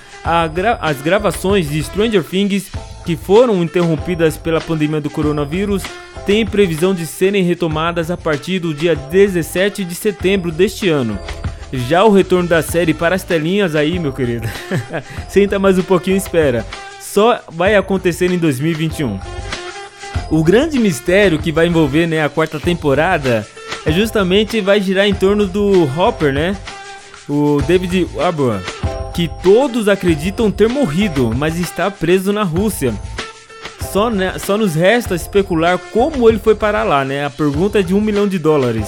[0.54, 2.68] gra- as gravações de Stranger Things,
[3.06, 5.84] que foram interrompidas pela pandemia do coronavírus,
[6.26, 11.18] têm previsão de serem retomadas a partir do dia 17 de setembro deste ano.
[11.72, 14.48] Já o retorno da série para as telinhas aí, meu querido.
[15.30, 16.66] Senta mais um pouquinho e espera.
[17.00, 19.20] Só vai acontecer em 2021.
[20.32, 23.48] O grande mistério que vai envolver né, a quarta temporada
[23.86, 26.56] é justamente vai girar em torno do Hopper, né?
[27.28, 28.60] O David Harbour,
[29.14, 32.94] que todos acreditam ter morrido, mas está preso na Rússia.
[33.92, 37.26] Só, né, só nos resta especular como ele foi parar lá, né?
[37.26, 38.88] A pergunta é de um milhão de dólares.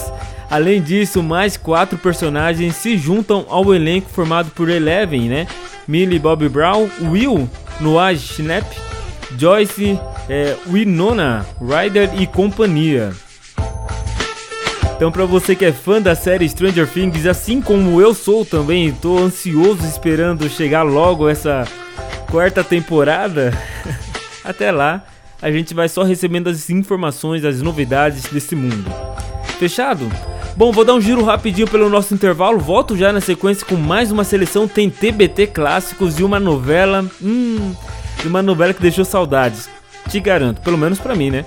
[0.51, 5.47] Além disso, mais quatro personagens se juntam ao elenco formado por Eleven, né?
[5.87, 7.49] Millie Bobby Brown, Will,
[7.79, 8.67] Noah Schnapp,
[9.37, 9.97] Joyce,
[10.27, 13.13] é, Winona Ryder e companhia.
[14.93, 18.87] Então, para você que é fã da série Stranger Things, assim como eu sou também,
[18.87, 21.65] estou ansioso esperando chegar logo essa
[22.29, 23.57] quarta temporada.
[24.43, 25.01] Até lá,
[25.41, 28.91] a gente vai só recebendo as informações, as novidades desse mundo.
[29.57, 30.11] Fechado?
[30.55, 32.59] Bom, vou dar um giro rapidinho pelo nosso intervalo.
[32.59, 34.67] Volto já na sequência com mais uma seleção.
[34.67, 37.05] Tem TBT clássicos e uma novela.
[37.21, 37.73] Hum,
[38.25, 39.69] uma novela que deixou saudades.
[40.09, 41.45] Te garanto, pelo menos pra mim, né?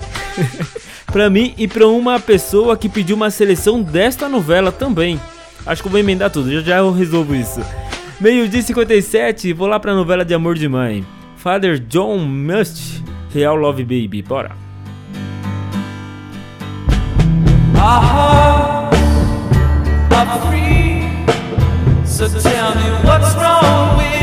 [1.11, 5.19] pra mim e pra uma pessoa que pediu uma seleção desta novela também.
[5.65, 7.61] Acho que eu vou emendar tudo, já já eu resolvo isso.
[8.19, 11.05] Meio-dia e 57, vou lá pra novela de amor de mãe.
[11.37, 13.03] Father John Must,
[13.33, 14.55] Real Love Baby, bora.
[17.75, 18.84] Hearts
[20.15, 22.05] are free.
[22.05, 24.14] So tell me what's wrong with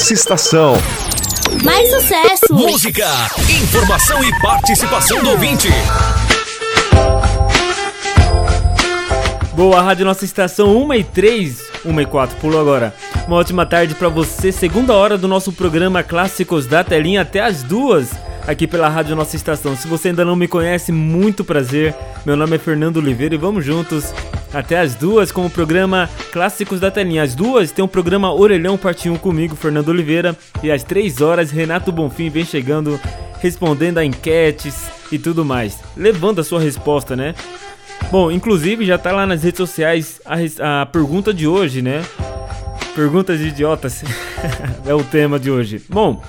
[0.00, 0.72] Nossa estação.
[1.62, 2.54] Mais sucesso!
[2.54, 3.06] Música,
[3.62, 5.68] informação e participação do ouvinte.
[9.52, 12.94] Boa, Rádio Nossa Estação 1 e 3, 1 e 4, pulou agora.
[13.26, 17.62] Uma ótima tarde pra você, segunda hora do nosso programa Clássicos da Telinha até as
[17.62, 18.08] duas,
[18.46, 19.76] aqui pela Rádio Nossa Estação.
[19.76, 21.94] Se você ainda não me conhece, muito prazer.
[22.24, 24.14] Meu nome é Fernando Oliveira e vamos juntos
[24.52, 27.22] até as duas com o programa Clássicos da Telinha.
[27.22, 31.50] Às duas tem o programa Orelhão Parte 1 comigo, Fernando Oliveira, e às três horas
[31.50, 33.00] Renato Bonfim vem chegando
[33.40, 37.34] respondendo a enquetes e tudo mais, levando a sua resposta, né?
[38.10, 42.04] Bom, inclusive já tá lá nas redes sociais a, a pergunta de hoje, né?
[42.94, 44.02] Perguntas de idiotas
[44.84, 45.80] é o tema de hoje.
[45.88, 46.20] Bom,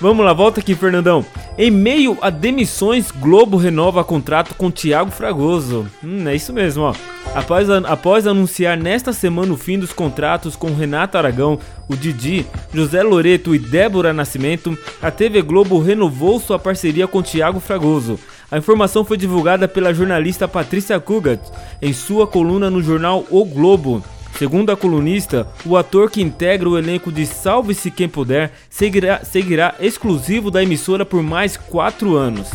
[0.00, 1.24] vamos lá, volta aqui, Fernandão.
[1.58, 5.86] Em meio a demissões, Globo renova contrato com Thiago Fragoso.
[6.02, 6.94] Hum, é isso mesmo, ó.
[7.34, 11.58] Após, após anunciar nesta semana o fim dos contratos com Renato Aragão,
[11.88, 17.58] o Didi, José Loreto e Débora Nascimento, a TV Globo renovou sua parceria com Thiago
[17.58, 18.20] Fragoso.
[18.48, 21.40] A informação foi divulgada pela jornalista Patrícia Kugat
[21.82, 24.00] em sua coluna no jornal O Globo.
[24.38, 29.74] Segundo a colunista, o ator que integra o elenco de Salve-se Quem Puder seguirá, seguirá
[29.80, 32.50] exclusivo da emissora por mais quatro anos.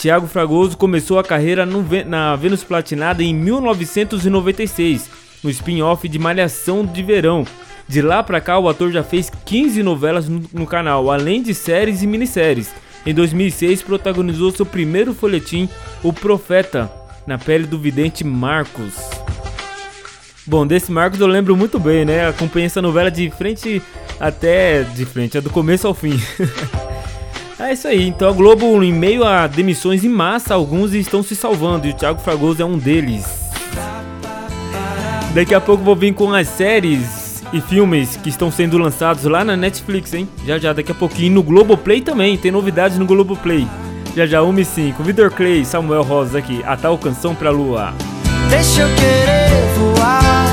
[0.00, 5.10] Tiago Fragoso começou a carreira no na Vênus Platinada em 1996,
[5.44, 7.46] no spin-off de Malhação de Verão.
[7.86, 11.52] De lá pra cá, o ator já fez 15 novelas no, no canal, além de
[11.52, 12.70] séries e minisséries.
[13.04, 15.68] Em 2006, protagonizou seu primeiro folhetim,
[16.02, 16.90] O Profeta,
[17.26, 18.94] na pele do vidente Marcos.
[20.46, 22.26] Bom, desse Marcos eu lembro muito bem, né?
[22.26, 23.82] Acompanhei essa novela de frente
[24.18, 26.18] até de frente, é do começo ao fim.
[27.68, 28.08] é isso aí.
[28.08, 31.94] Então a Globo, em meio a demissões em massa, alguns estão se salvando e o
[31.94, 33.24] Thiago Fragoso é um deles.
[35.34, 39.44] Daqui a pouco vou vir com as séries e filmes que estão sendo lançados lá
[39.44, 40.28] na Netflix, hein?
[40.44, 43.66] Já já, daqui a pouquinho no Globoplay também, tem novidades no Globoplay.
[44.16, 45.02] Já já, 1 e 5.
[45.04, 47.94] Vitor Clay, Samuel Rosa aqui, a tal canção pra lua.
[48.48, 50.46] Deixa eu querer voar,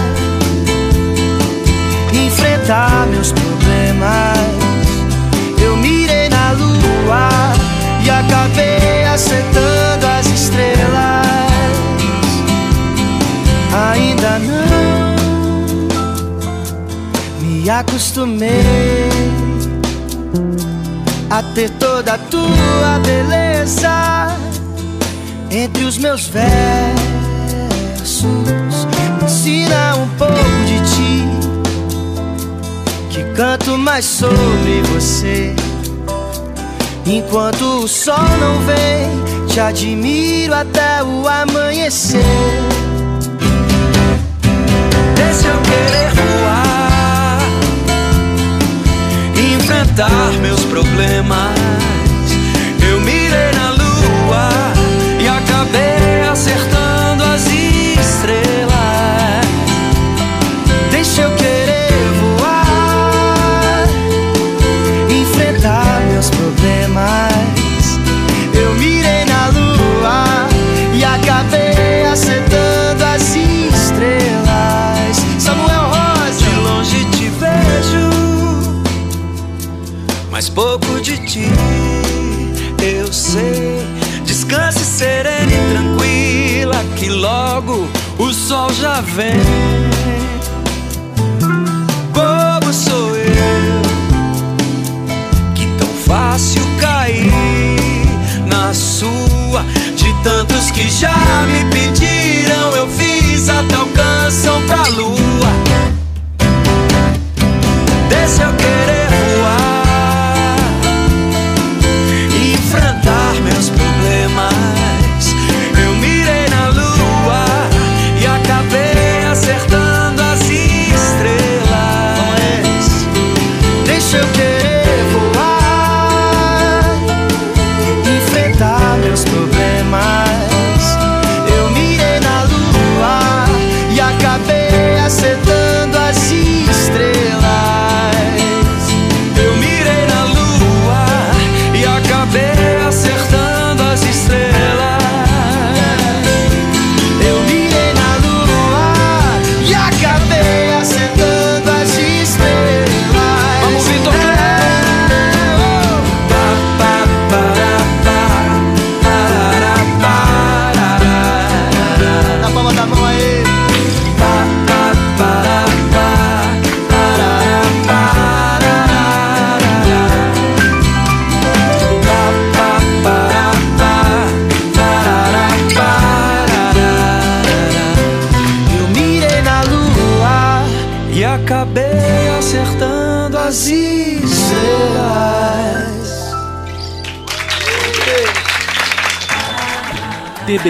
[2.14, 4.57] enfrentar meus problemas.
[8.04, 11.28] E acabei acertando as estrelas.
[13.92, 15.18] Ainda não
[17.42, 19.10] me acostumei
[21.30, 24.36] a ter toda a tua beleza
[25.52, 26.98] entre os meus versos.
[29.24, 30.34] Ensina um pouco
[30.66, 31.26] de ti,
[33.10, 35.54] que canto mais sobre você.
[37.10, 42.20] Enquanto o sol não vem, te admiro até o amanhecer.
[45.16, 47.40] Deixa eu querer voar,
[49.56, 51.58] enfrentar meus problemas.
[52.86, 54.50] Eu mirei na lua
[55.22, 55.97] e acabei
[88.48, 89.36] sol já vem.
[92.14, 93.82] Bobo sou eu,
[95.54, 97.36] que tão fácil cair
[98.46, 99.66] na sua.
[99.98, 105.87] De tantos que já me pediram, eu fiz a tal canção pra lua.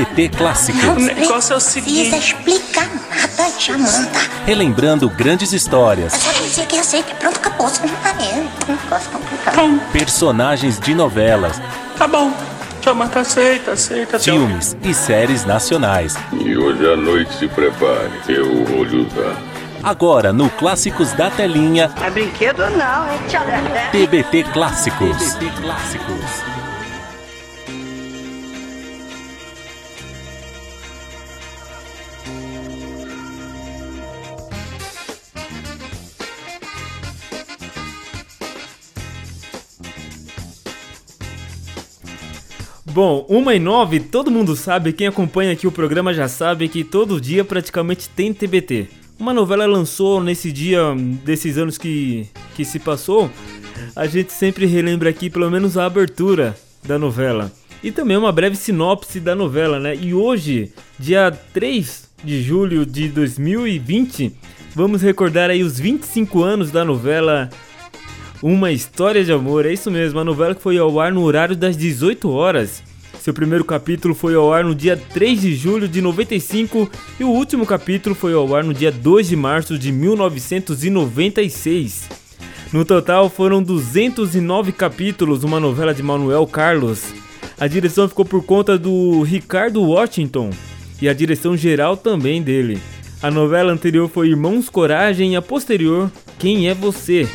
[0.06, 0.84] TBT Clássicos.
[0.84, 4.20] Não precisa explicar nada, Jamanta.
[4.46, 7.16] Relembrando grandes histórias, É só dizer que aceita.
[7.16, 7.68] Pronto, acabou.
[7.68, 8.48] Você não tá vendo.
[8.70, 9.82] Um negócio complicado.
[9.92, 11.60] personagens de novelas,
[11.98, 12.32] Tá bom.
[12.84, 14.20] Jamanta aceita, aceita.
[14.20, 16.16] filmes e séries nacionais.
[16.32, 19.36] E hoje à noite se prepare, eu vou lhe usar.
[19.84, 23.20] Agora no Clássicos da Telinha, É brinquedo não, hein,
[23.92, 25.18] TBT Clássicos.
[25.34, 26.47] TBT Clássicos.
[42.98, 46.84] Bom, uma e nove, todo mundo sabe, quem acompanha aqui o programa já sabe que
[46.84, 48.88] todo dia praticamente tem TBT.
[49.20, 50.82] Uma novela lançou nesse dia
[51.24, 53.30] desses anos que, que se passou,
[53.96, 57.52] a gente sempre relembra aqui pelo menos a abertura da novela.
[57.84, 59.96] E também uma breve sinopse da novela, né?
[59.96, 64.34] E hoje, dia 3 de julho de 2020,
[64.74, 67.48] vamos recordar aí os 25 anos da novela
[68.42, 71.56] uma História de Amor, é isso mesmo, a novela que foi ao ar no horário
[71.56, 72.87] das 18 horas.
[73.28, 77.28] Seu primeiro capítulo foi ao ar no dia 3 de julho de 95 e o
[77.28, 82.08] último capítulo foi ao ar no dia 2 de março de 1996.
[82.72, 87.04] No total foram 209 capítulos, uma novela de Manuel Carlos.
[87.60, 90.52] A direção ficou por conta do Ricardo Washington
[91.02, 92.80] e a direção geral também dele.
[93.22, 96.10] A novela anterior foi Irmãos Coragem e a posterior
[96.40, 97.28] Quem é Você?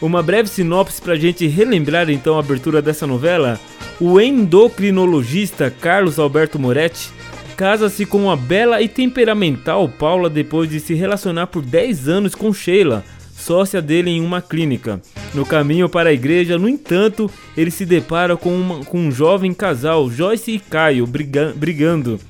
[0.00, 3.60] Uma breve sinopse pra gente relembrar então a abertura dessa novela.
[4.00, 7.10] O endocrinologista Carlos Alberto Moretti
[7.56, 12.52] casa-se com a bela e temperamental Paula depois de se relacionar por 10 anos com
[12.52, 13.02] Sheila,
[13.34, 15.00] sócia dele em uma clínica.
[15.32, 19.54] No caminho para a igreja, no entanto, ele se depara com, uma- com um jovem
[19.54, 22.20] casal, Joyce e Caio, briga- brigando.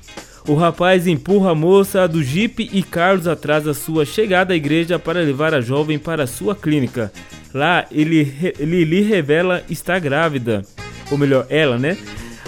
[0.47, 5.19] O rapaz empurra a moça do jipe e Carlos atrasa sua chegada à igreja para
[5.19, 7.11] levar a jovem para sua clínica.
[7.53, 10.63] Lá, ele, ele lhe revela estar grávida.
[11.11, 11.97] Ou melhor, ela, né?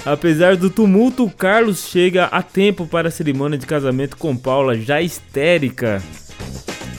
[0.06, 5.02] Apesar do tumulto, Carlos chega a tempo para a cerimônia de casamento com Paula, já
[5.02, 6.02] histérica.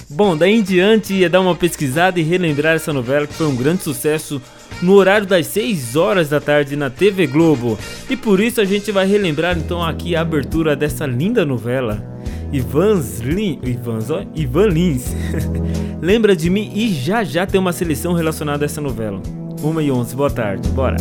[0.08, 3.56] Bom, daí em diante ia dar uma pesquisada e relembrar essa novela que foi um
[3.56, 4.42] grande sucesso
[4.82, 7.78] no horário das 6 horas da tarde na TV Globo.
[8.08, 12.04] E por isso a gente vai relembrar então aqui a abertura dessa linda novela.
[12.52, 15.04] Ivan Lins, Ivans, Ivan Lins.
[16.02, 19.22] Lembra de mim e já já tem uma seleção relacionada a essa novela.
[19.62, 20.96] 1 e 11, boa tarde, bora.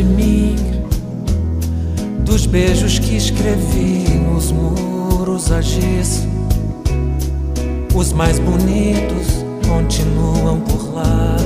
[0.00, 0.56] De mim,
[2.24, 6.26] dos beijos que escrevi nos muros a giz.
[7.94, 11.36] Os mais bonitos continuam por lá,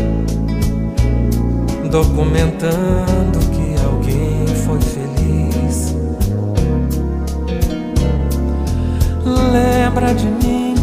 [1.90, 5.96] documentando que alguém foi feliz.
[9.52, 10.74] Lembra de mim,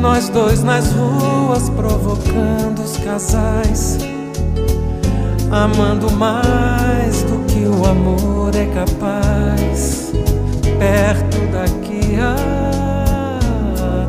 [0.00, 4.13] nós dois nas ruas provocando os casais
[5.50, 10.12] amando mais do que o amor é capaz,
[10.78, 13.38] perto daqui há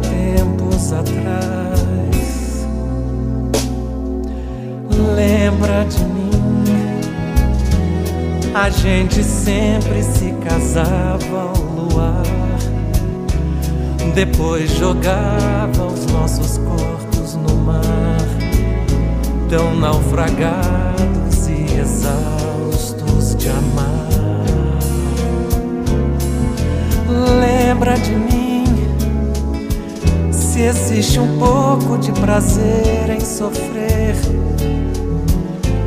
[0.01, 2.67] tempos atrás.
[5.15, 6.25] Lembra de mim?
[8.53, 12.23] A gente sempre se casava ao luar,
[14.13, 18.15] depois jogava os nossos corpos no mar
[19.49, 20.94] tão naufragados e
[21.79, 24.05] exaustos de amar.
[27.39, 28.65] Lembra de mim,
[30.31, 34.15] se existe um pouco de prazer em sofrer,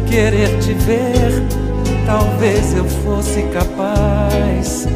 [0.08, 1.42] querer te ver,
[2.06, 4.86] talvez eu fosse capaz,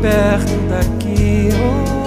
[0.00, 1.99] perto daqui ou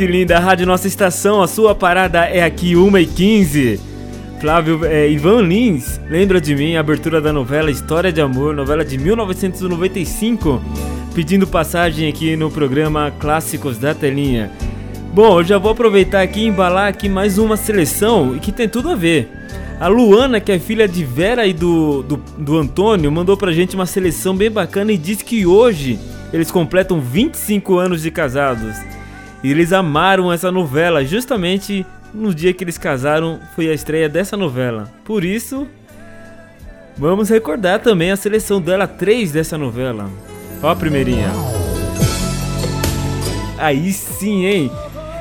[0.00, 0.38] que linda!
[0.38, 3.78] A Rádio Nossa Estação, a sua parada é aqui 1h15.
[4.40, 8.96] Flávio é, Ivan Lins, lembra de mim, abertura da novela História de Amor, novela de
[8.96, 10.58] 1995,
[11.14, 14.50] pedindo passagem aqui no programa Clássicos da Telinha.
[15.12, 18.70] Bom, eu já vou aproveitar aqui e embalar aqui mais uma seleção e que tem
[18.70, 19.28] tudo a ver.
[19.78, 23.74] A Luana, que é filha de Vera e do, do, do Antônio, mandou pra gente
[23.74, 25.98] uma seleção bem bacana e diz que hoje
[26.32, 28.76] eles completam 25 anos de casados.
[29.42, 34.36] E eles amaram essa novela justamente no dia que eles casaram foi a estreia dessa
[34.36, 34.92] novela.
[35.04, 35.66] Por isso,
[36.96, 40.10] vamos recordar também a seleção dela 3 dessa novela.
[40.62, 41.30] Ó a primeirinha.
[43.56, 44.70] Aí sim, hein?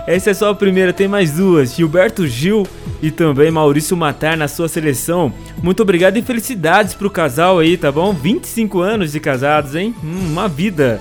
[0.08, 1.76] Essa é só a primeira, tem mais duas.
[1.76, 2.66] Gilberto Gil
[3.02, 5.32] e também Maurício Matar na sua seleção.
[5.62, 8.12] Muito obrigado e felicidades pro casal aí, tá bom?
[8.12, 9.94] 25 anos de casados, hein?
[10.04, 10.98] Hum, uma vida.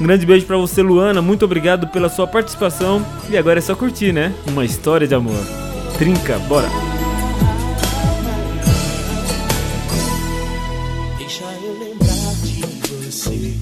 [0.00, 1.22] Um grande beijo pra você, Luana.
[1.22, 3.04] Muito obrigado pela sua participação.
[3.30, 4.34] E agora é só curtir, né?
[4.46, 5.38] Uma história de amor.
[5.96, 6.68] Trinca, bora!
[11.18, 12.62] Deixa eu lembrar de
[13.06, 13.54] você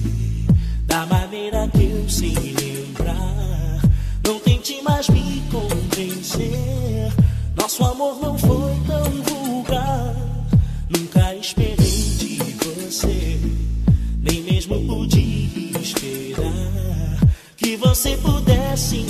[0.87, 3.81] da maneira que eu sei lembrar.
[4.25, 7.11] Não tente mais me convencer.
[7.55, 10.15] Nosso amor não foi tão vulgar.
[10.89, 11.82] Nunca esperei
[17.93, 19.05] você pudesse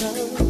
[0.00, 0.49] coração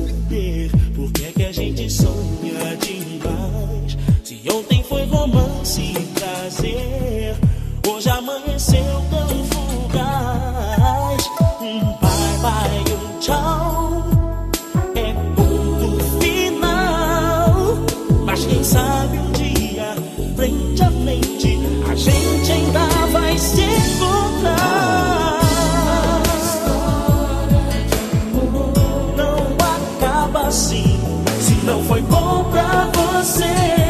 [33.23, 33.90] você,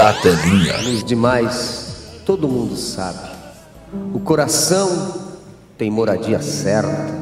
[0.00, 0.78] da telinha.
[0.78, 3.18] Os demais, todo mundo sabe.
[4.14, 5.14] O coração
[5.76, 7.18] tem moradia certa,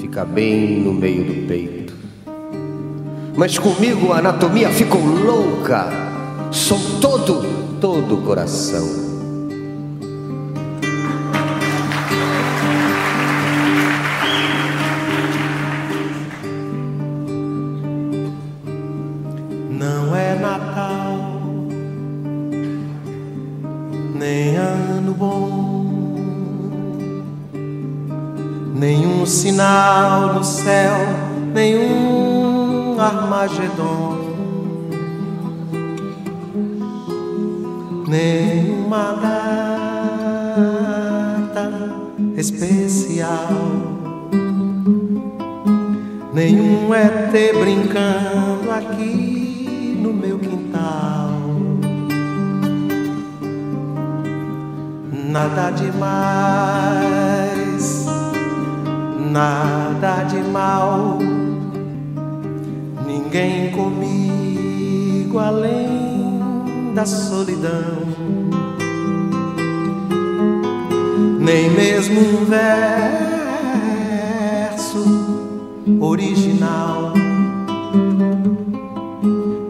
[0.00, 1.92] fica bem no meio do peito.
[3.36, 5.88] Mas comigo a anatomia ficou louca.
[6.50, 9.07] Sou todo, todo coração.
[67.16, 68.02] Solidão.
[71.40, 73.78] Nem mesmo um verso
[76.00, 77.14] original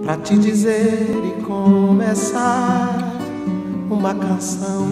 [0.02, 3.12] pra te dizer e começar
[3.90, 4.86] uma canção.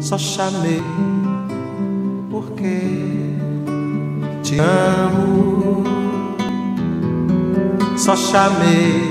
[0.00, 0.82] Só chamei
[2.30, 2.80] porque
[4.42, 5.84] te amo.
[7.96, 9.07] Só chamei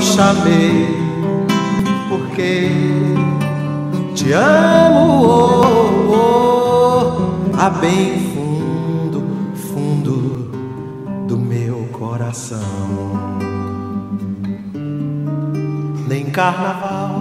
[0.00, 0.86] Chamei
[2.08, 2.70] porque
[4.14, 9.22] te amo oh, oh, a bem fundo,
[9.56, 10.50] fundo
[11.26, 12.58] do meu coração.
[16.06, 17.20] Nem carnaval,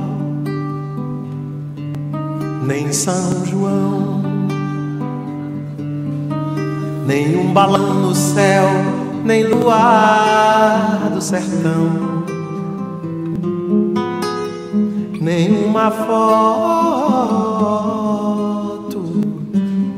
[2.62, 4.22] nem São João,
[7.08, 8.70] nem um balão no céu,
[9.26, 12.17] nem luar do sertão
[15.28, 17.28] nenhuma foto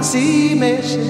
[0.00, 1.02] se mexeu,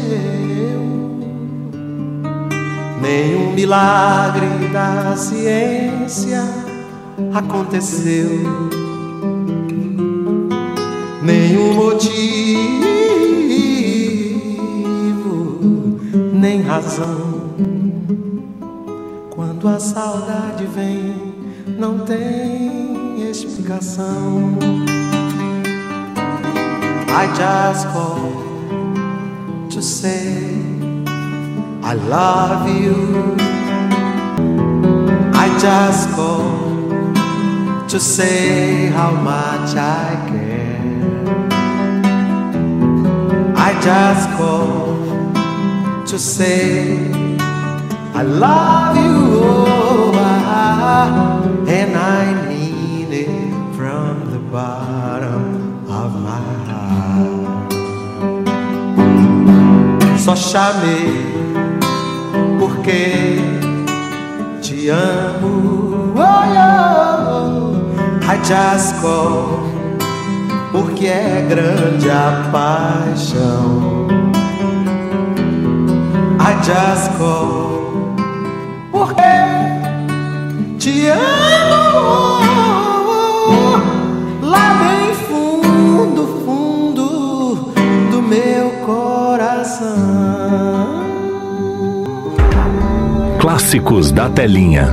[3.01, 6.43] nenhum milagre da ciência
[7.33, 8.83] aconteceu
[11.25, 12.11] nenhum motivo,
[16.33, 17.45] nem razão.
[19.31, 21.35] Quando a saudade vem,
[21.79, 24.59] não tem explicação.
[27.09, 28.43] I just call
[29.71, 30.53] to say
[31.83, 33.37] I love you.
[35.35, 36.65] I just call
[37.89, 40.24] to say how much I
[43.83, 44.97] Just call
[46.07, 46.97] to say
[48.15, 57.73] I love you, oh, ah, and I mean it from the bottom of my heart.
[60.19, 61.21] Só chamei
[62.59, 63.41] porque
[64.63, 66.15] te amo.
[66.17, 66.23] Oh,
[66.57, 67.75] oh,
[68.23, 69.64] I just call
[70.85, 74.07] porque é grande a paixão.
[76.39, 77.11] I just
[78.93, 79.23] porque
[80.79, 82.41] te amo
[84.43, 87.73] lá bem fundo, fundo
[88.11, 89.87] do meu coração.
[93.41, 94.93] Clássicos da telinha.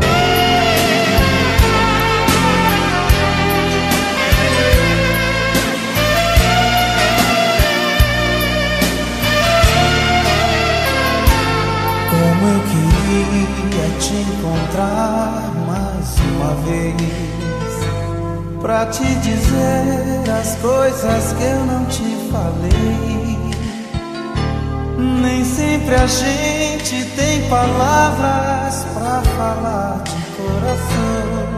[18.72, 23.38] Pra te dizer as coisas que eu não te falei.
[24.98, 31.52] Nem sempre a gente tem palavras pra falar de coração.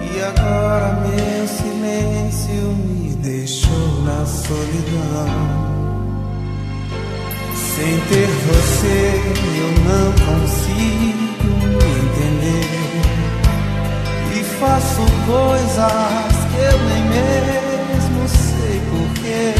[0.00, 5.28] E agora meu silêncio me deixou na solidão.
[7.54, 9.20] Sem ter você
[9.58, 12.86] eu não consigo me entender.
[14.34, 19.54] E faço coisas eu nem mesmo sei porquê.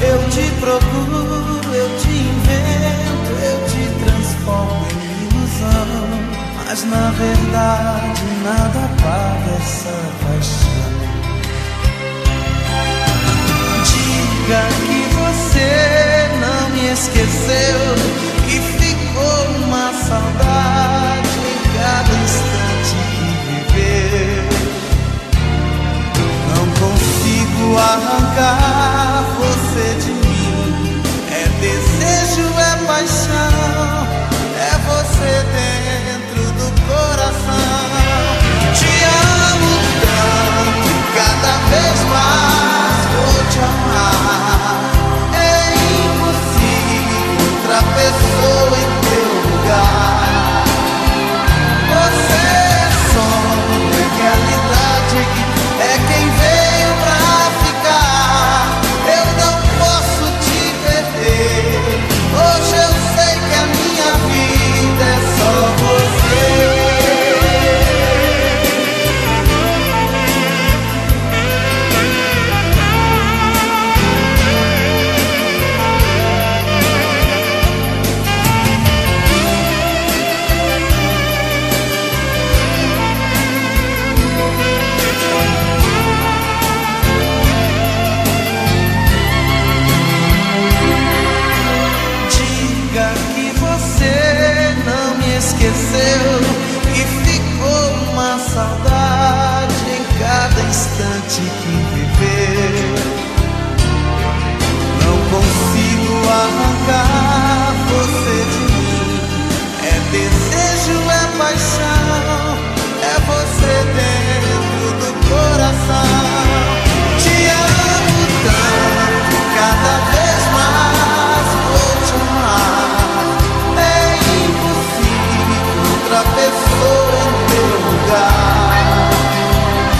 [0.00, 6.36] Eu te procuro, eu te invento, eu te transformo em ilusão.
[6.66, 10.76] Mas na verdade nada apaga essa paixão.
[13.84, 17.78] Diga que você não me esqueceu
[18.46, 20.55] Que ficou uma saudade
[27.74, 28.65] consigo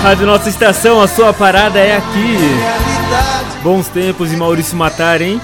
[0.02, 2.36] Rádio Nossa Estação, a sua parada é aqui.
[3.62, 5.40] Bons tempos de Maurício Matar, hein?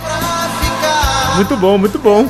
[1.37, 2.29] Muito bom, muito bom.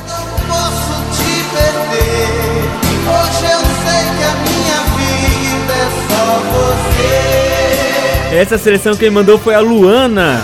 [8.31, 10.43] É Essa seleção quem mandou foi a Luana,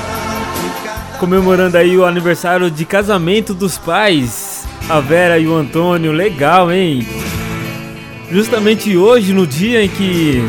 [1.20, 6.12] comemorando aí o aniversário de casamento dos pais, a Vera e o Antônio.
[6.12, 7.08] Legal, hein?
[8.32, 10.48] Justamente hoje, no dia em que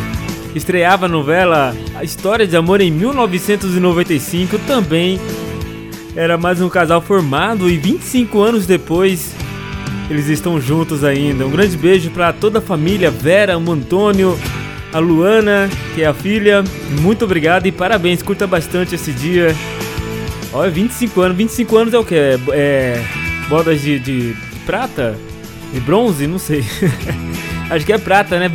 [0.55, 5.21] estreava a novela A História de Amor em 1995, também
[6.17, 9.35] era mais um casal formado e 25 anos depois
[10.11, 11.47] eles estão juntos ainda.
[11.47, 14.37] Um grande beijo para toda a família, Vera, o Antônio,
[14.93, 16.65] a Luana, que é a filha.
[17.01, 19.55] Muito obrigado e parabéns, curta bastante esse dia.
[20.53, 21.37] Olha, 25 anos.
[21.37, 22.15] 25 anos é o que?
[22.17, 23.05] É, é
[23.49, 24.37] bodas de, de
[24.67, 25.17] prata?
[25.73, 26.27] De bronze?
[26.27, 26.65] Não sei.
[27.71, 28.51] Acho que é prata, né?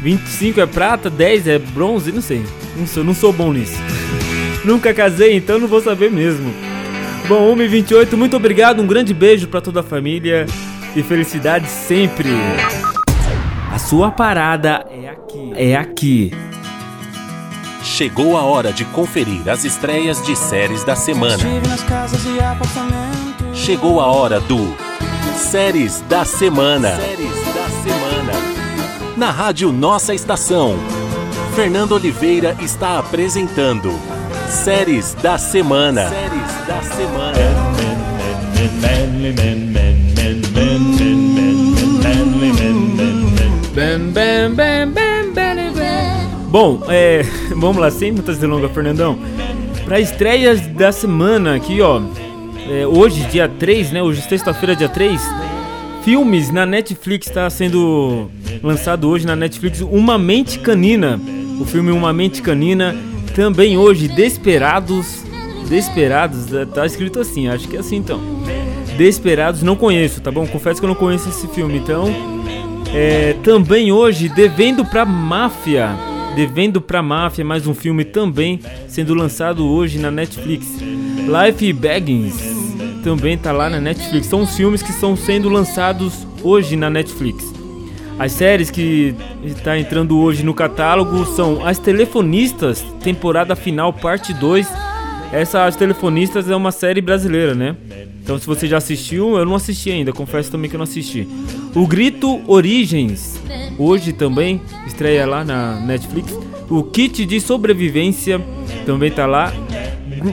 [0.00, 2.44] 20, 25 é prata, 10 é bronze, não sei.
[2.76, 3.78] Não sou, não sou bom nisso.
[4.64, 6.52] Nunca casei, então não vou saber mesmo.
[7.26, 10.46] Bom, 1h28, muito obrigado, um grande beijo para toda a família
[10.96, 12.30] e felicidade sempre.
[13.72, 15.52] A sua parada é aqui.
[15.54, 16.32] É aqui.
[17.82, 21.42] Chegou a hora de conferir as estreias de séries da semana.
[23.54, 24.74] Chegou a hora do
[25.36, 26.96] Séries da Semana.
[26.96, 27.47] Séries da Semana.
[29.18, 30.76] Na Rádio Nossa Estação.
[31.56, 33.92] Fernando Oliveira está apresentando
[34.48, 36.08] Séries da Semana.
[36.08, 37.38] Séries da Semana.
[46.48, 47.22] Bom, é,
[47.56, 49.18] vamos lá, sem muitas delongas, Fernandão.
[49.84, 52.00] Para estreias da semana aqui, ó.
[52.70, 54.00] é, hoje, dia 3, né?
[54.00, 55.20] Hoje, sexta-feira, dia 3.
[56.08, 58.30] Filmes na Netflix está sendo
[58.62, 61.20] lançado hoje na Netflix Uma Mente Canina.
[61.60, 62.96] O filme Uma Mente Canina.
[63.34, 65.22] Também hoje, Desperados.
[65.68, 68.22] Desperados, é, tá escrito assim, acho que é assim então.
[68.96, 70.46] Desperados, não conheço, tá bom?
[70.46, 72.06] Confesso que eu não conheço esse filme, então.
[72.94, 75.90] É, também hoje, Devendo pra Máfia.
[76.34, 80.66] Devendo pra Máfia, mais um filme também sendo lançado hoje na Netflix.
[80.80, 82.57] Life Baggins
[83.02, 84.26] também tá lá na Netflix.
[84.26, 87.44] São os filmes que estão sendo lançados hoje na Netflix.
[88.18, 89.14] As séries que
[89.44, 94.68] está entrando hoje no catálogo são As Telefonistas, temporada final, parte 2.
[95.32, 97.76] Essa As Telefonistas é uma série brasileira, né?
[98.20, 101.28] Então se você já assistiu, eu não assisti ainda, confesso também que eu não assisti.
[101.74, 103.40] O Grito Origens,
[103.78, 106.36] hoje também, estreia lá na Netflix.
[106.68, 108.40] O Kit de Sobrevivência
[108.84, 109.52] também tá lá.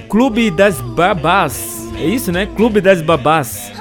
[0.09, 2.45] Clube das Babás, é isso né?
[2.45, 3.71] Clube das Babás.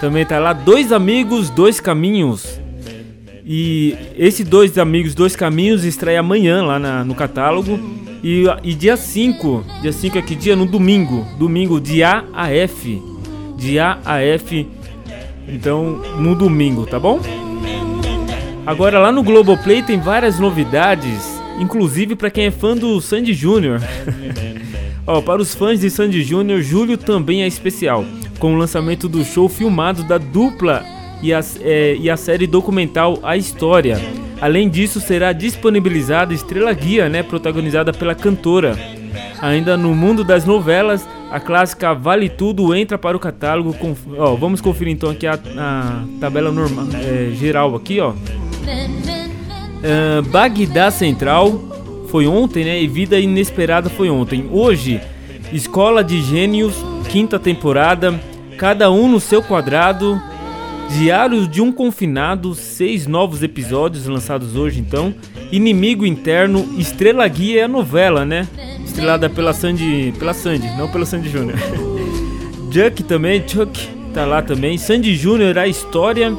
[0.00, 0.52] Também tá lá.
[0.52, 2.60] Dois Amigos, Dois Caminhos.
[3.46, 7.78] E esse Dois Amigos, Dois Caminhos estreia amanhã lá na- no catálogo.
[8.22, 10.56] E, e dia 5, dia 5 é que dia?
[10.56, 11.26] No domingo.
[11.38, 13.02] Domingo, de A a F.
[13.56, 14.66] De A a F.
[15.46, 17.20] Então, no domingo, tá bom?
[18.66, 23.78] Agora lá no Globoplay tem várias novidades, inclusive para quem é fã do Sandy Júnior.
[25.04, 28.04] Para os fãs de Sandy Júnior, julho também é especial,
[28.38, 30.82] com o lançamento do show filmado da dupla
[31.22, 34.00] e a, é, e a série documental A História.
[34.40, 38.78] Além disso, será disponibilizada Estrela Guia, né, protagonizada pela cantora.
[39.40, 43.74] Ainda no mundo das novelas, a clássica Vale Tudo entra para o catálogo.
[43.74, 43.94] Com,
[44.38, 48.14] vamos conferir então aqui a, a tabela normal, é, geral aqui, ó.
[49.82, 51.73] Ah, Bagdá Central
[52.14, 52.80] foi ontem, né?
[52.80, 54.48] E Vida Inesperada foi ontem.
[54.52, 55.00] Hoje,
[55.52, 56.72] Escola de Gênios,
[57.08, 58.14] quinta temporada,
[58.56, 60.22] cada um no seu quadrado.
[60.96, 65.12] Diário de um Confinado, seis novos episódios lançados hoje então.
[65.50, 68.46] Inimigo Interno, Estrela Guia é a novela, né?
[68.84, 71.58] Estrelada pela Sandy, pela Sandy, não pelo Sandy Júnior.
[72.70, 74.78] Chuck também, Chuck tá lá também.
[74.78, 76.32] Sandy Júnior a história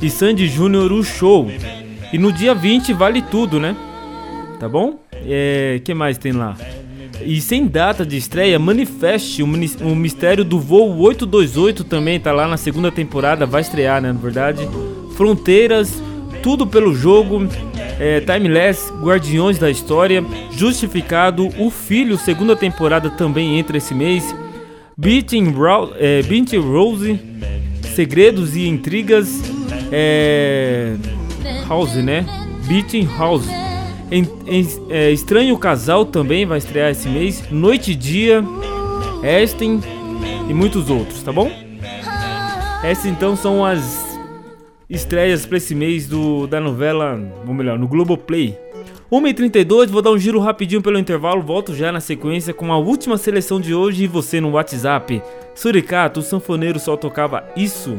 [0.00, 1.46] e Sandy Júnior o show.
[2.10, 3.76] E no dia 20 vale tudo, né?
[4.60, 4.98] Tá bom?
[5.26, 6.56] É, que mais tem lá?
[7.22, 12.48] E sem data de estreia, Manifeste, o, o mistério do voo 828 também tá lá
[12.48, 14.66] na segunda temporada, vai estrear, né, na verdade.
[15.16, 16.02] Fronteiras,
[16.42, 17.46] tudo pelo jogo,
[17.98, 24.34] é, Timeless, Guardiões da História, Justificado, O Filho, segunda temporada também entra esse mês.
[24.96, 27.20] Beating, Ro é, Beating Rose,
[27.94, 29.42] Segredos e Intrigas,
[29.92, 30.96] é,
[31.68, 32.24] House, né?
[32.66, 33.46] Beating House.
[34.10, 37.44] Em- em- é, Estranho Casal também vai estrear esse mês.
[37.50, 38.44] Noite e Dia,
[39.22, 39.80] Esten
[40.48, 41.50] e muitos outros, tá bom?
[42.82, 44.18] Essas então são as
[44.88, 48.58] estreias para esse mês do, da novela, ou melhor, no Globoplay.
[49.12, 53.18] 1h32, vou dar um giro rapidinho pelo intervalo, volto já na sequência com a última
[53.18, 55.20] seleção de hoje e você no WhatsApp.
[55.54, 57.96] Suricato, o sanfoneiro só tocava isso.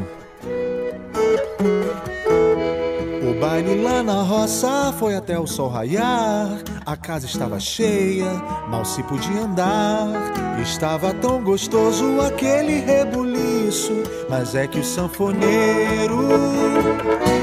[3.42, 6.62] Baile lá na roça foi até o sol raiar.
[6.86, 8.32] A casa estava cheia,
[8.70, 10.08] mal se podia andar.
[10.62, 14.04] Estava tão gostoso aquele rebuliço.
[14.30, 16.30] Mas é que o sanfoneiro,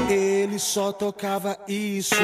[0.09, 2.15] ele só tocava isso.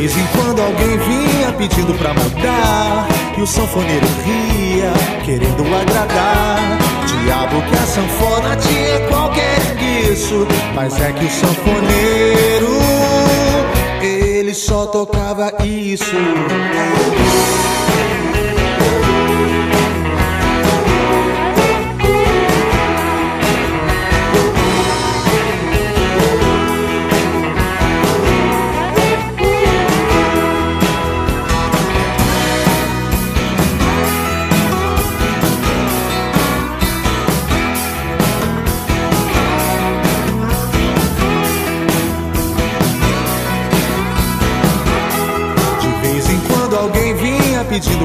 [0.00, 3.06] Vez em quando alguém vinha pedindo pra mudar
[3.36, 4.92] E o sanfoneiro ria,
[5.24, 6.78] querendo agradar.
[7.06, 9.76] Diabo que a sanfona tinha qualquer
[10.10, 12.68] isso Mas é que o sanfoneiro
[14.00, 16.16] Ele só tocava isso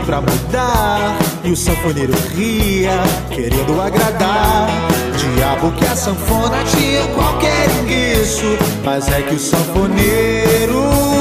[0.06, 1.18] pra mudar.
[1.44, 4.68] E o sanfoneiro ria, querendo agradar.
[5.36, 7.70] Diabo que a sanfona tinha qualquer
[8.26, 11.15] isso Mas é que o sanfoneiro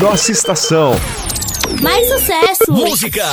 [0.00, 0.92] Nossa estação.
[1.80, 2.70] Mais sucesso!
[2.70, 3.24] Música,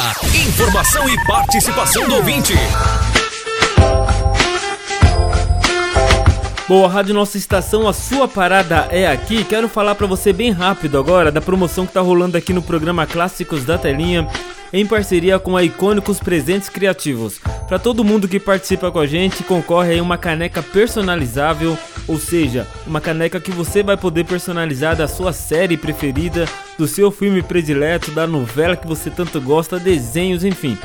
[0.47, 2.53] informação e participação do ouvinte.
[6.67, 9.43] Bom, a Rádio Nossa Estação, a sua parada é aqui.
[9.43, 13.07] Quero falar para você bem rápido agora da promoção que tá rolando aqui no programa
[13.07, 14.27] Clássicos da Telinha,
[14.71, 17.39] em parceria com a Icônicos Presentes Criativos.
[17.67, 21.77] Para todo mundo que participa com a gente, concorre aí uma caneca personalizável,
[22.07, 26.45] ou seja, uma caneca que você vai poder personalizar da sua série preferida,
[26.77, 30.77] do seu filme predileto, da novela que você tanto gosta, desenhos, enfim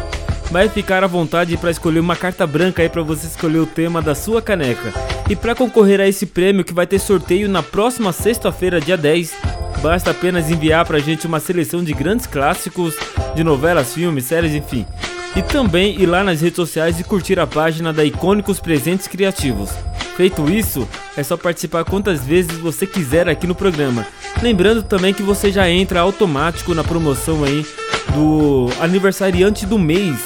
[0.51, 4.01] vai ficar à vontade para escolher uma carta branca aí para você escolher o tema
[4.01, 4.93] da sua caneca.
[5.29, 9.35] E para concorrer a esse prêmio que vai ter sorteio na próxima sexta-feira, dia 10,
[9.83, 12.95] basta apenas enviar pra gente uma seleção de grandes clássicos
[13.35, 14.87] de novelas, filmes, séries, enfim.
[15.35, 19.71] E também ir lá nas redes sociais e curtir a página da Icônicos Presentes Criativos.
[20.17, 24.07] Feito isso, é só participar quantas vezes você quiser aqui no programa.
[24.41, 27.67] Lembrando também que você já entra automático na promoção aí
[28.13, 30.17] do aniversariante do mês.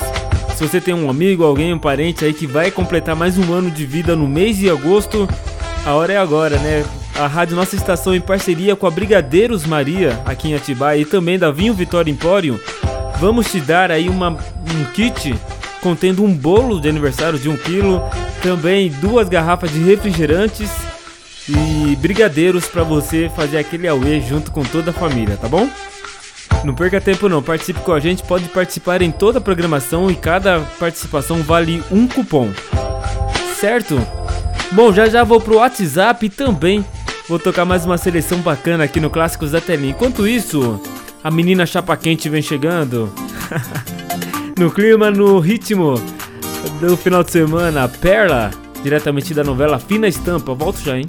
[0.57, 3.71] Se você tem um amigo, alguém, um parente aí que vai completar mais um ano
[3.71, 5.29] de vida no mês de agosto,
[5.85, 6.85] a hora é agora, né?
[7.15, 11.39] A Rádio Nossa Estação em parceria com a Brigadeiros Maria, aqui em Atibaia, e também
[11.39, 12.61] da Vinho Vitória Empório,
[13.21, 15.35] vamos te dar aí uma, um kit
[15.81, 18.03] contendo um bolo de aniversário de um quilo,
[18.43, 20.71] também duas garrafas de refrigerantes
[21.49, 25.69] e brigadeiros para você fazer aquele auê junto com toda a família, tá bom?
[26.65, 30.15] Não perca tempo não, participe com a gente, pode participar em toda a programação e
[30.15, 32.51] cada participação vale um cupom.
[33.59, 33.99] Certo?
[34.73, 36.85] Bom, já já vou pro WhatsApp e também
[37.29, 39.91] vou tocar mais uma seleção bacana aqui no Clássicos da Telinha.
[39.91, 40.81] Enquanto isso,
[41.23, 43.13] a menina chapa quente vem chegando.
[44.59, 45.95] no clima, no ritmo
[46.81, 48.51] do final de semana, Perla,
[48.83, 50.55] diretamente da novela Fina Estampa.
[50.55, 51.07] Volto já, hein?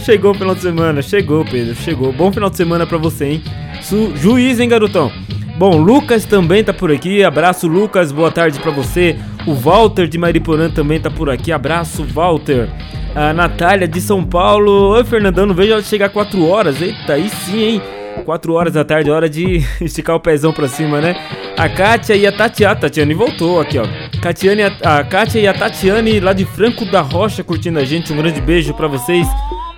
[0.00, 2.12] Chegou o final de semana, chegou, Pedro, chegou.
[2.12, 3.42] Bom final de semana pra você, hein?
[3.80, 5.12] Su juiz, hein, garotão?
[5.58, 7.24] Bom, Lucas também tá por aqui.
[7.24, 8.12] Abraço, Lucas.
[8.12, 9.16] Boa tarde pra você.
[9.46, 11.50] O Walter de Mariporã também tá por aqui.
[11.50, 12.68] Abraço, Walter.
[13.14, 14.90] A Natália de São Paulo.
[14.90, 15.46] Oi, Fernandão.
[15.46, 16.82] Não vejo chegar 4 horas.
[16.82, 17.82] Eita, aí sim, hein?
[18.26, 21.16] 4 horas da tarde, hora de esticar o pezão pra cima, né?
[21.56, 22.76] A Kátia e a Tatiana.
[22.76, 23.86] Tatiane voltou aqui, ó.
[24.20, 28.12] Catiane, a, Kátia e a Tatiane lá de Franco da Rocha curtindo a gente.
[28.12, 29.26] Um grande beijo pra vocês.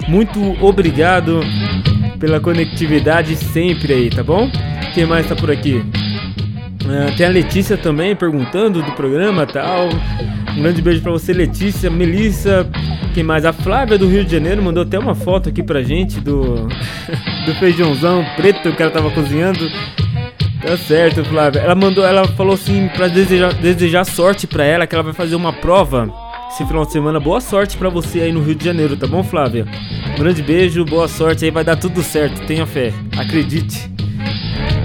[0.08, 1.40] Muito obrigado
[2.18, 4.50] pela conectividade sempre aí, tá bom?
[4.94, 5.82] Quem mais tá por aqui?
[6.86, 9.88] Ah, tem a Letícia também perguntando do programa tal.
[10.56, 12.68] Um grande beijo pra você, Letícia, Melissa.
[13.14, 13.44] Quem mais?
[13.44, 16.66] A Flávia do Rio de Janeiro mandou até uma foto aqui pra gente do,
[17.46, 19.70] do feijãozão preto que ela tava cozinhando.
[20.62, 21.60] Tá certo, Flávia.
[21.60, 25.36] Ela mandou, ela falou assim pra desejar, desejar sorte pra ela, que ela vai fazer
[25.36, 26.12] uma prova
[26.50, 27.20] esse final de semana.
[27.20, 29.66] Boa sorte pra você aí no Rio de Janeiro, tá bom, Flávia?
[30.14, 33.90] Um grande beijo, boa sorte aí, vai dar tudo certo, tenha fé, acredite.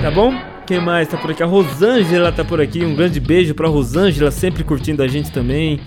[0.02, 0.34] Tá bom?
[0.65, 1.44] Quem mais tá por aqui?
[1.44, 2.85] A Rosângela tá por aqui.
[2.85, 5.80] Um grande beijo pra Rosângela, sempre curtindo a gente também.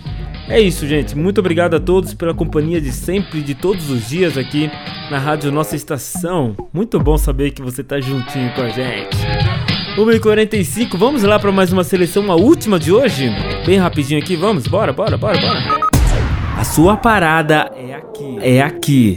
[0.49, 1.17] É isso, gente.
[1.17, 4.71] Muito obrigado a todos pela companhia de sempre, de todos os dias aqui
[5.11, 6.55] na Rádio Nossa Estação.
[6.73, 9.76] Muito bom saber que você tá juntinho com a gente.
[9.97, 13.31] 1h45, vamos lá para mais uma seleção, a última de hoje?
[13.65, 14.67] Bem rapidinho aqui, vamos?
[14.67, 15.59] Bora, bora, bora, bora.
[16.55, 18.39] A sua parada é aqui.
[18.43, 19.17] É aqui.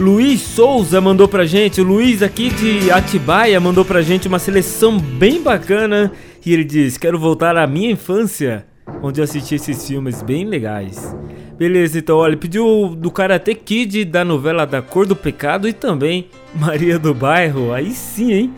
[0.00, 4.98] Luiz Souza mandou pra gente, o Luiz aqui de Atibaia mandou pra gente uma seleção
[4.98, 6.10] bem bacana
[6.46, 8.64] e ele diz: Quero voltar à minha infância,
[9.02, 11.14] onde eu assisti esses filmes bem legais.
[11.58, 16.28] Beleza, então olha, pediu do Karate Kid da novela Da Cor do Pecado e também
[16.54, 18.54] Maria do Bairro, aí sim, hein?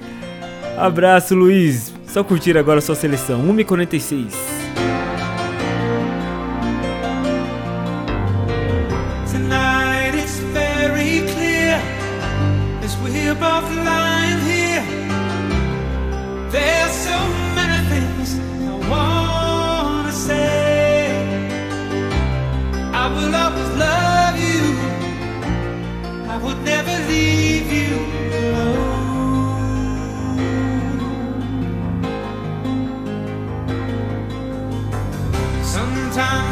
[0.76, 1.94] Abraço, Luiz.
[2.06, 4.34] Só curtir agora a sua seleção, 1h46.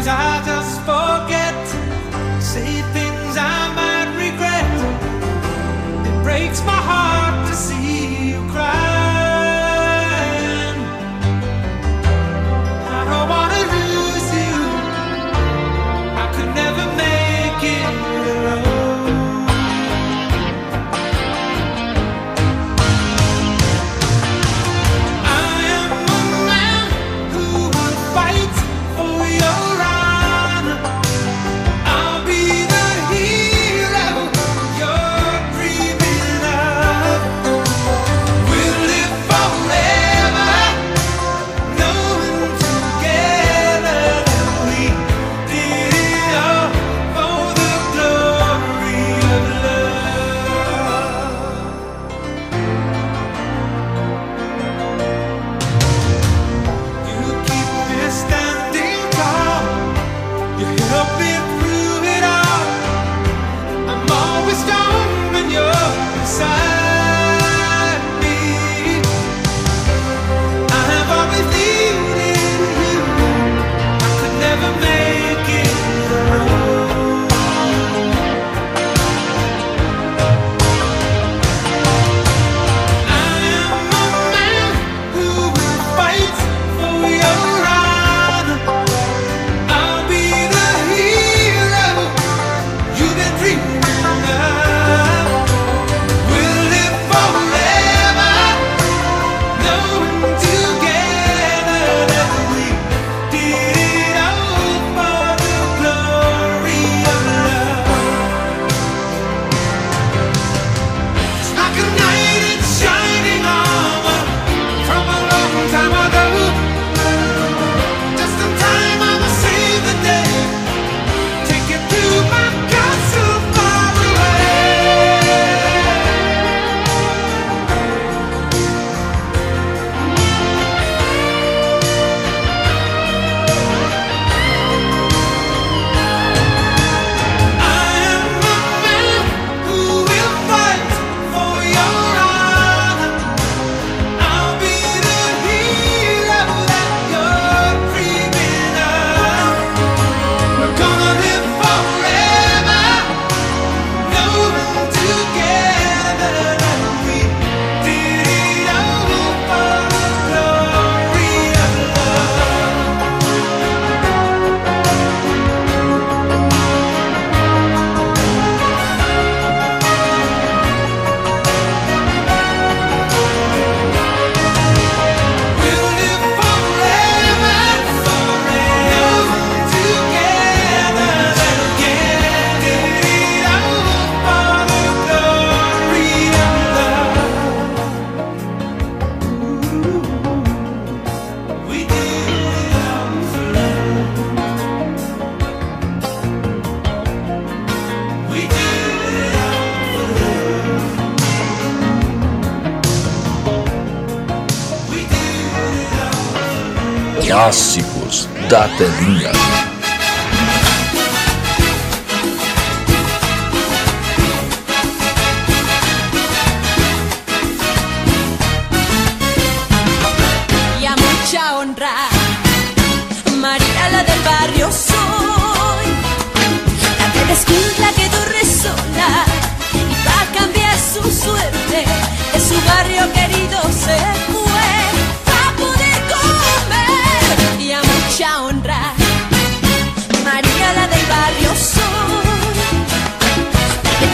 [0.08, 0.37] time.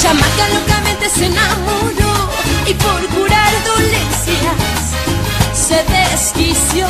[0.04, 2.28] chamaca locamente se enamoró
[2.66, 4.92] y por curar dolencias
[5.54, 6.86] se desquició.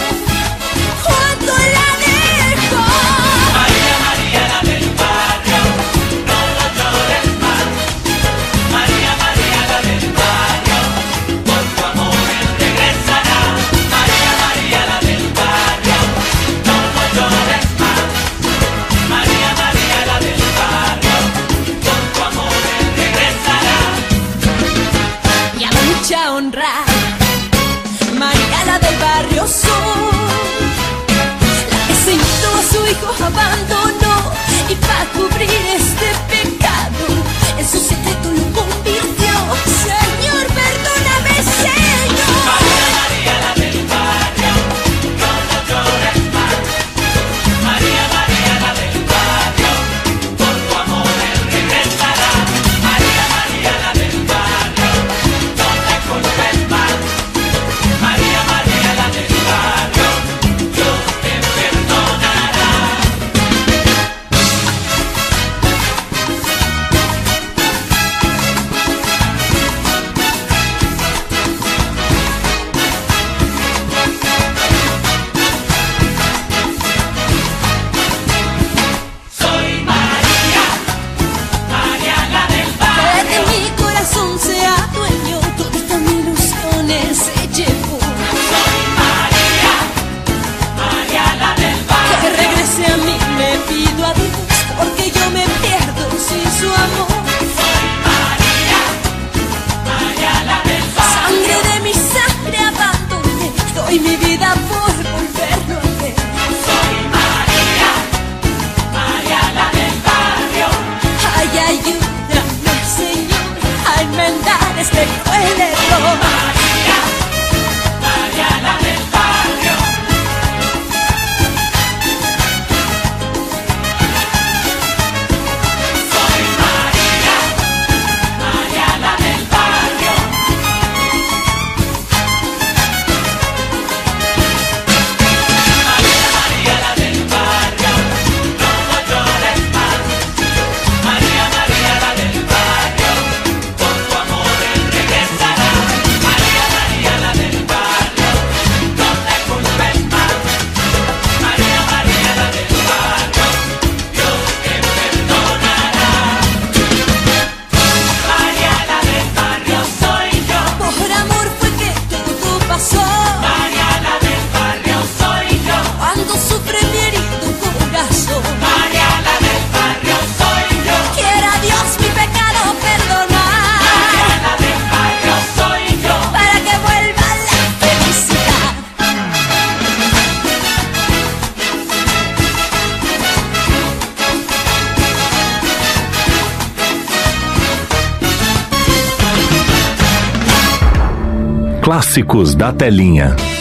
[192.14, 193.53] Clássicos da Telinha.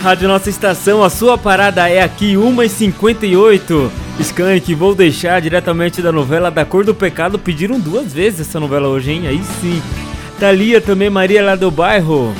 [0.00, 3.90] Rádio Nossa Estação, a sua parada é aqui, 1h58.
[4.18, 7.38] Skank, vou deixar diretamente da novela Da Cor do Pecado.
[7.38, 9.26] Pediram duas vezes essa novela hoje, hein?
[9.26, 9.82] Aí sim.
[10.38, 12.34] Thalia também, Maria lá do bairro.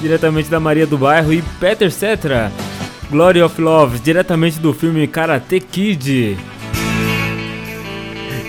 [0.00, 1.32] Diretamente da Maria do Bairro.
[1.32, 2.50] E Peter Cetra,
[3.08, 6.36] Glory of Love, diretamente do filme Karate Kid.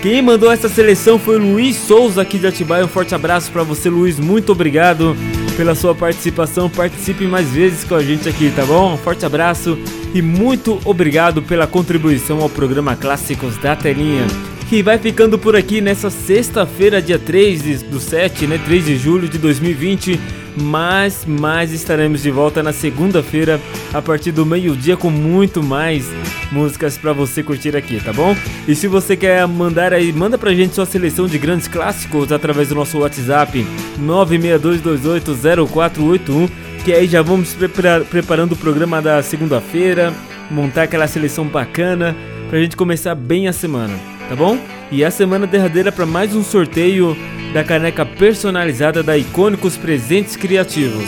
[0.02, 2.84] Quem mandou essa seleção foi Luiz Souza aqui de Atibaia.
[2.84, 4.18] Um forte abraço para você, Luiz.
[4.18, 5.16] Muito obrigado
[5.52, 6.68] pela sua participação.
[6.68, 8.94] Participe mais vezes com a gente aqui, tá bom?
[8.94, 9.78] Um forte abraço
[10.14, 14.26] e muito obrigado pela contribuição ao programa Clássicos da Telinha.
[14.68, 18.58] Que vai ficando por aqui nessa sexta-feira, dia 3 do 7, né?
[18.64, 20.18] 3 de julho de 2020
[20.56, 23.60] mas, mas estaremos de volta na segunda-feira
[23.92, 26.06] a partir do meio-dia com muito mais
[26.50, 28.36] músicas para você curtir aqui, tá bom?
[28.68, 32.68] E se você quer mandar aí, manda pra gente sua seleção de grandes clássicos através
[32.68, 33.66] do nosso WhatsApp
[34.00, 36.50] 962280481,
[36.84, 40.12] que aí já vamos prepara preparando o programa da segunda-feira,
[40.50, 42.14] montar aquela seleção bacana
[42.50, 43.94] pra gente começar bem a semana,
[44.32, 44.58] tá bom?
[44.90, 47.14] E a semana derradeira para mais um sorteio
[47.52, 51.04] da caneca personalizada da Icônicos Presentes Criativos.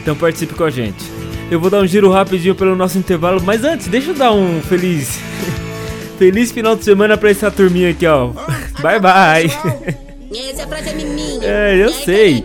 [0.00, 1.04] Então participe com a gente.
[1.50, 4.62] Eu vou dar um giro rapidinho pelo nosso intervalo, mas antes, deixa eu dar um
[4.62, 5.18] feliz
[6.20, 8.28] feliz final de semana para essa turminha aqui, ó.
[8.80, 9.46] Bye bye.
[10.48, 11.44] Essa frase é minha.
[11.44, 12.44] É, eu sei.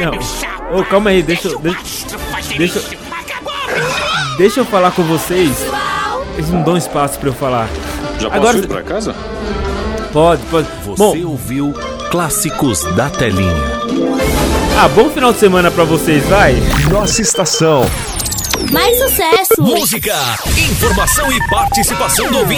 [0.00, 0.80] Não.
[0.80, 2.06] Ô, calma aí, deixa eu deixa,
[2.56, 2.80] deixa
[4.38, 5.62] Deixa eu falar com vocês.
[6.36, 7.68] Eles não dão espaço para eu falar.
[8.18, 9.14] Já posso Agora ir pra casa?
[10.12, 10.68] Pode, pode.
[10.84, 11.74] Você ouviu
[12.10, 13.52] Clássicos da Telinha.
[14.78, 16.54] Ah, bom final de semana pra vocês, vai.
[16.90, 17.84] Nossa estação.
[18.72, 19.60] Mais sucesso.
[19.60, 20.14] Música,
[20.70, 22.54] informação e participação do ouvinte.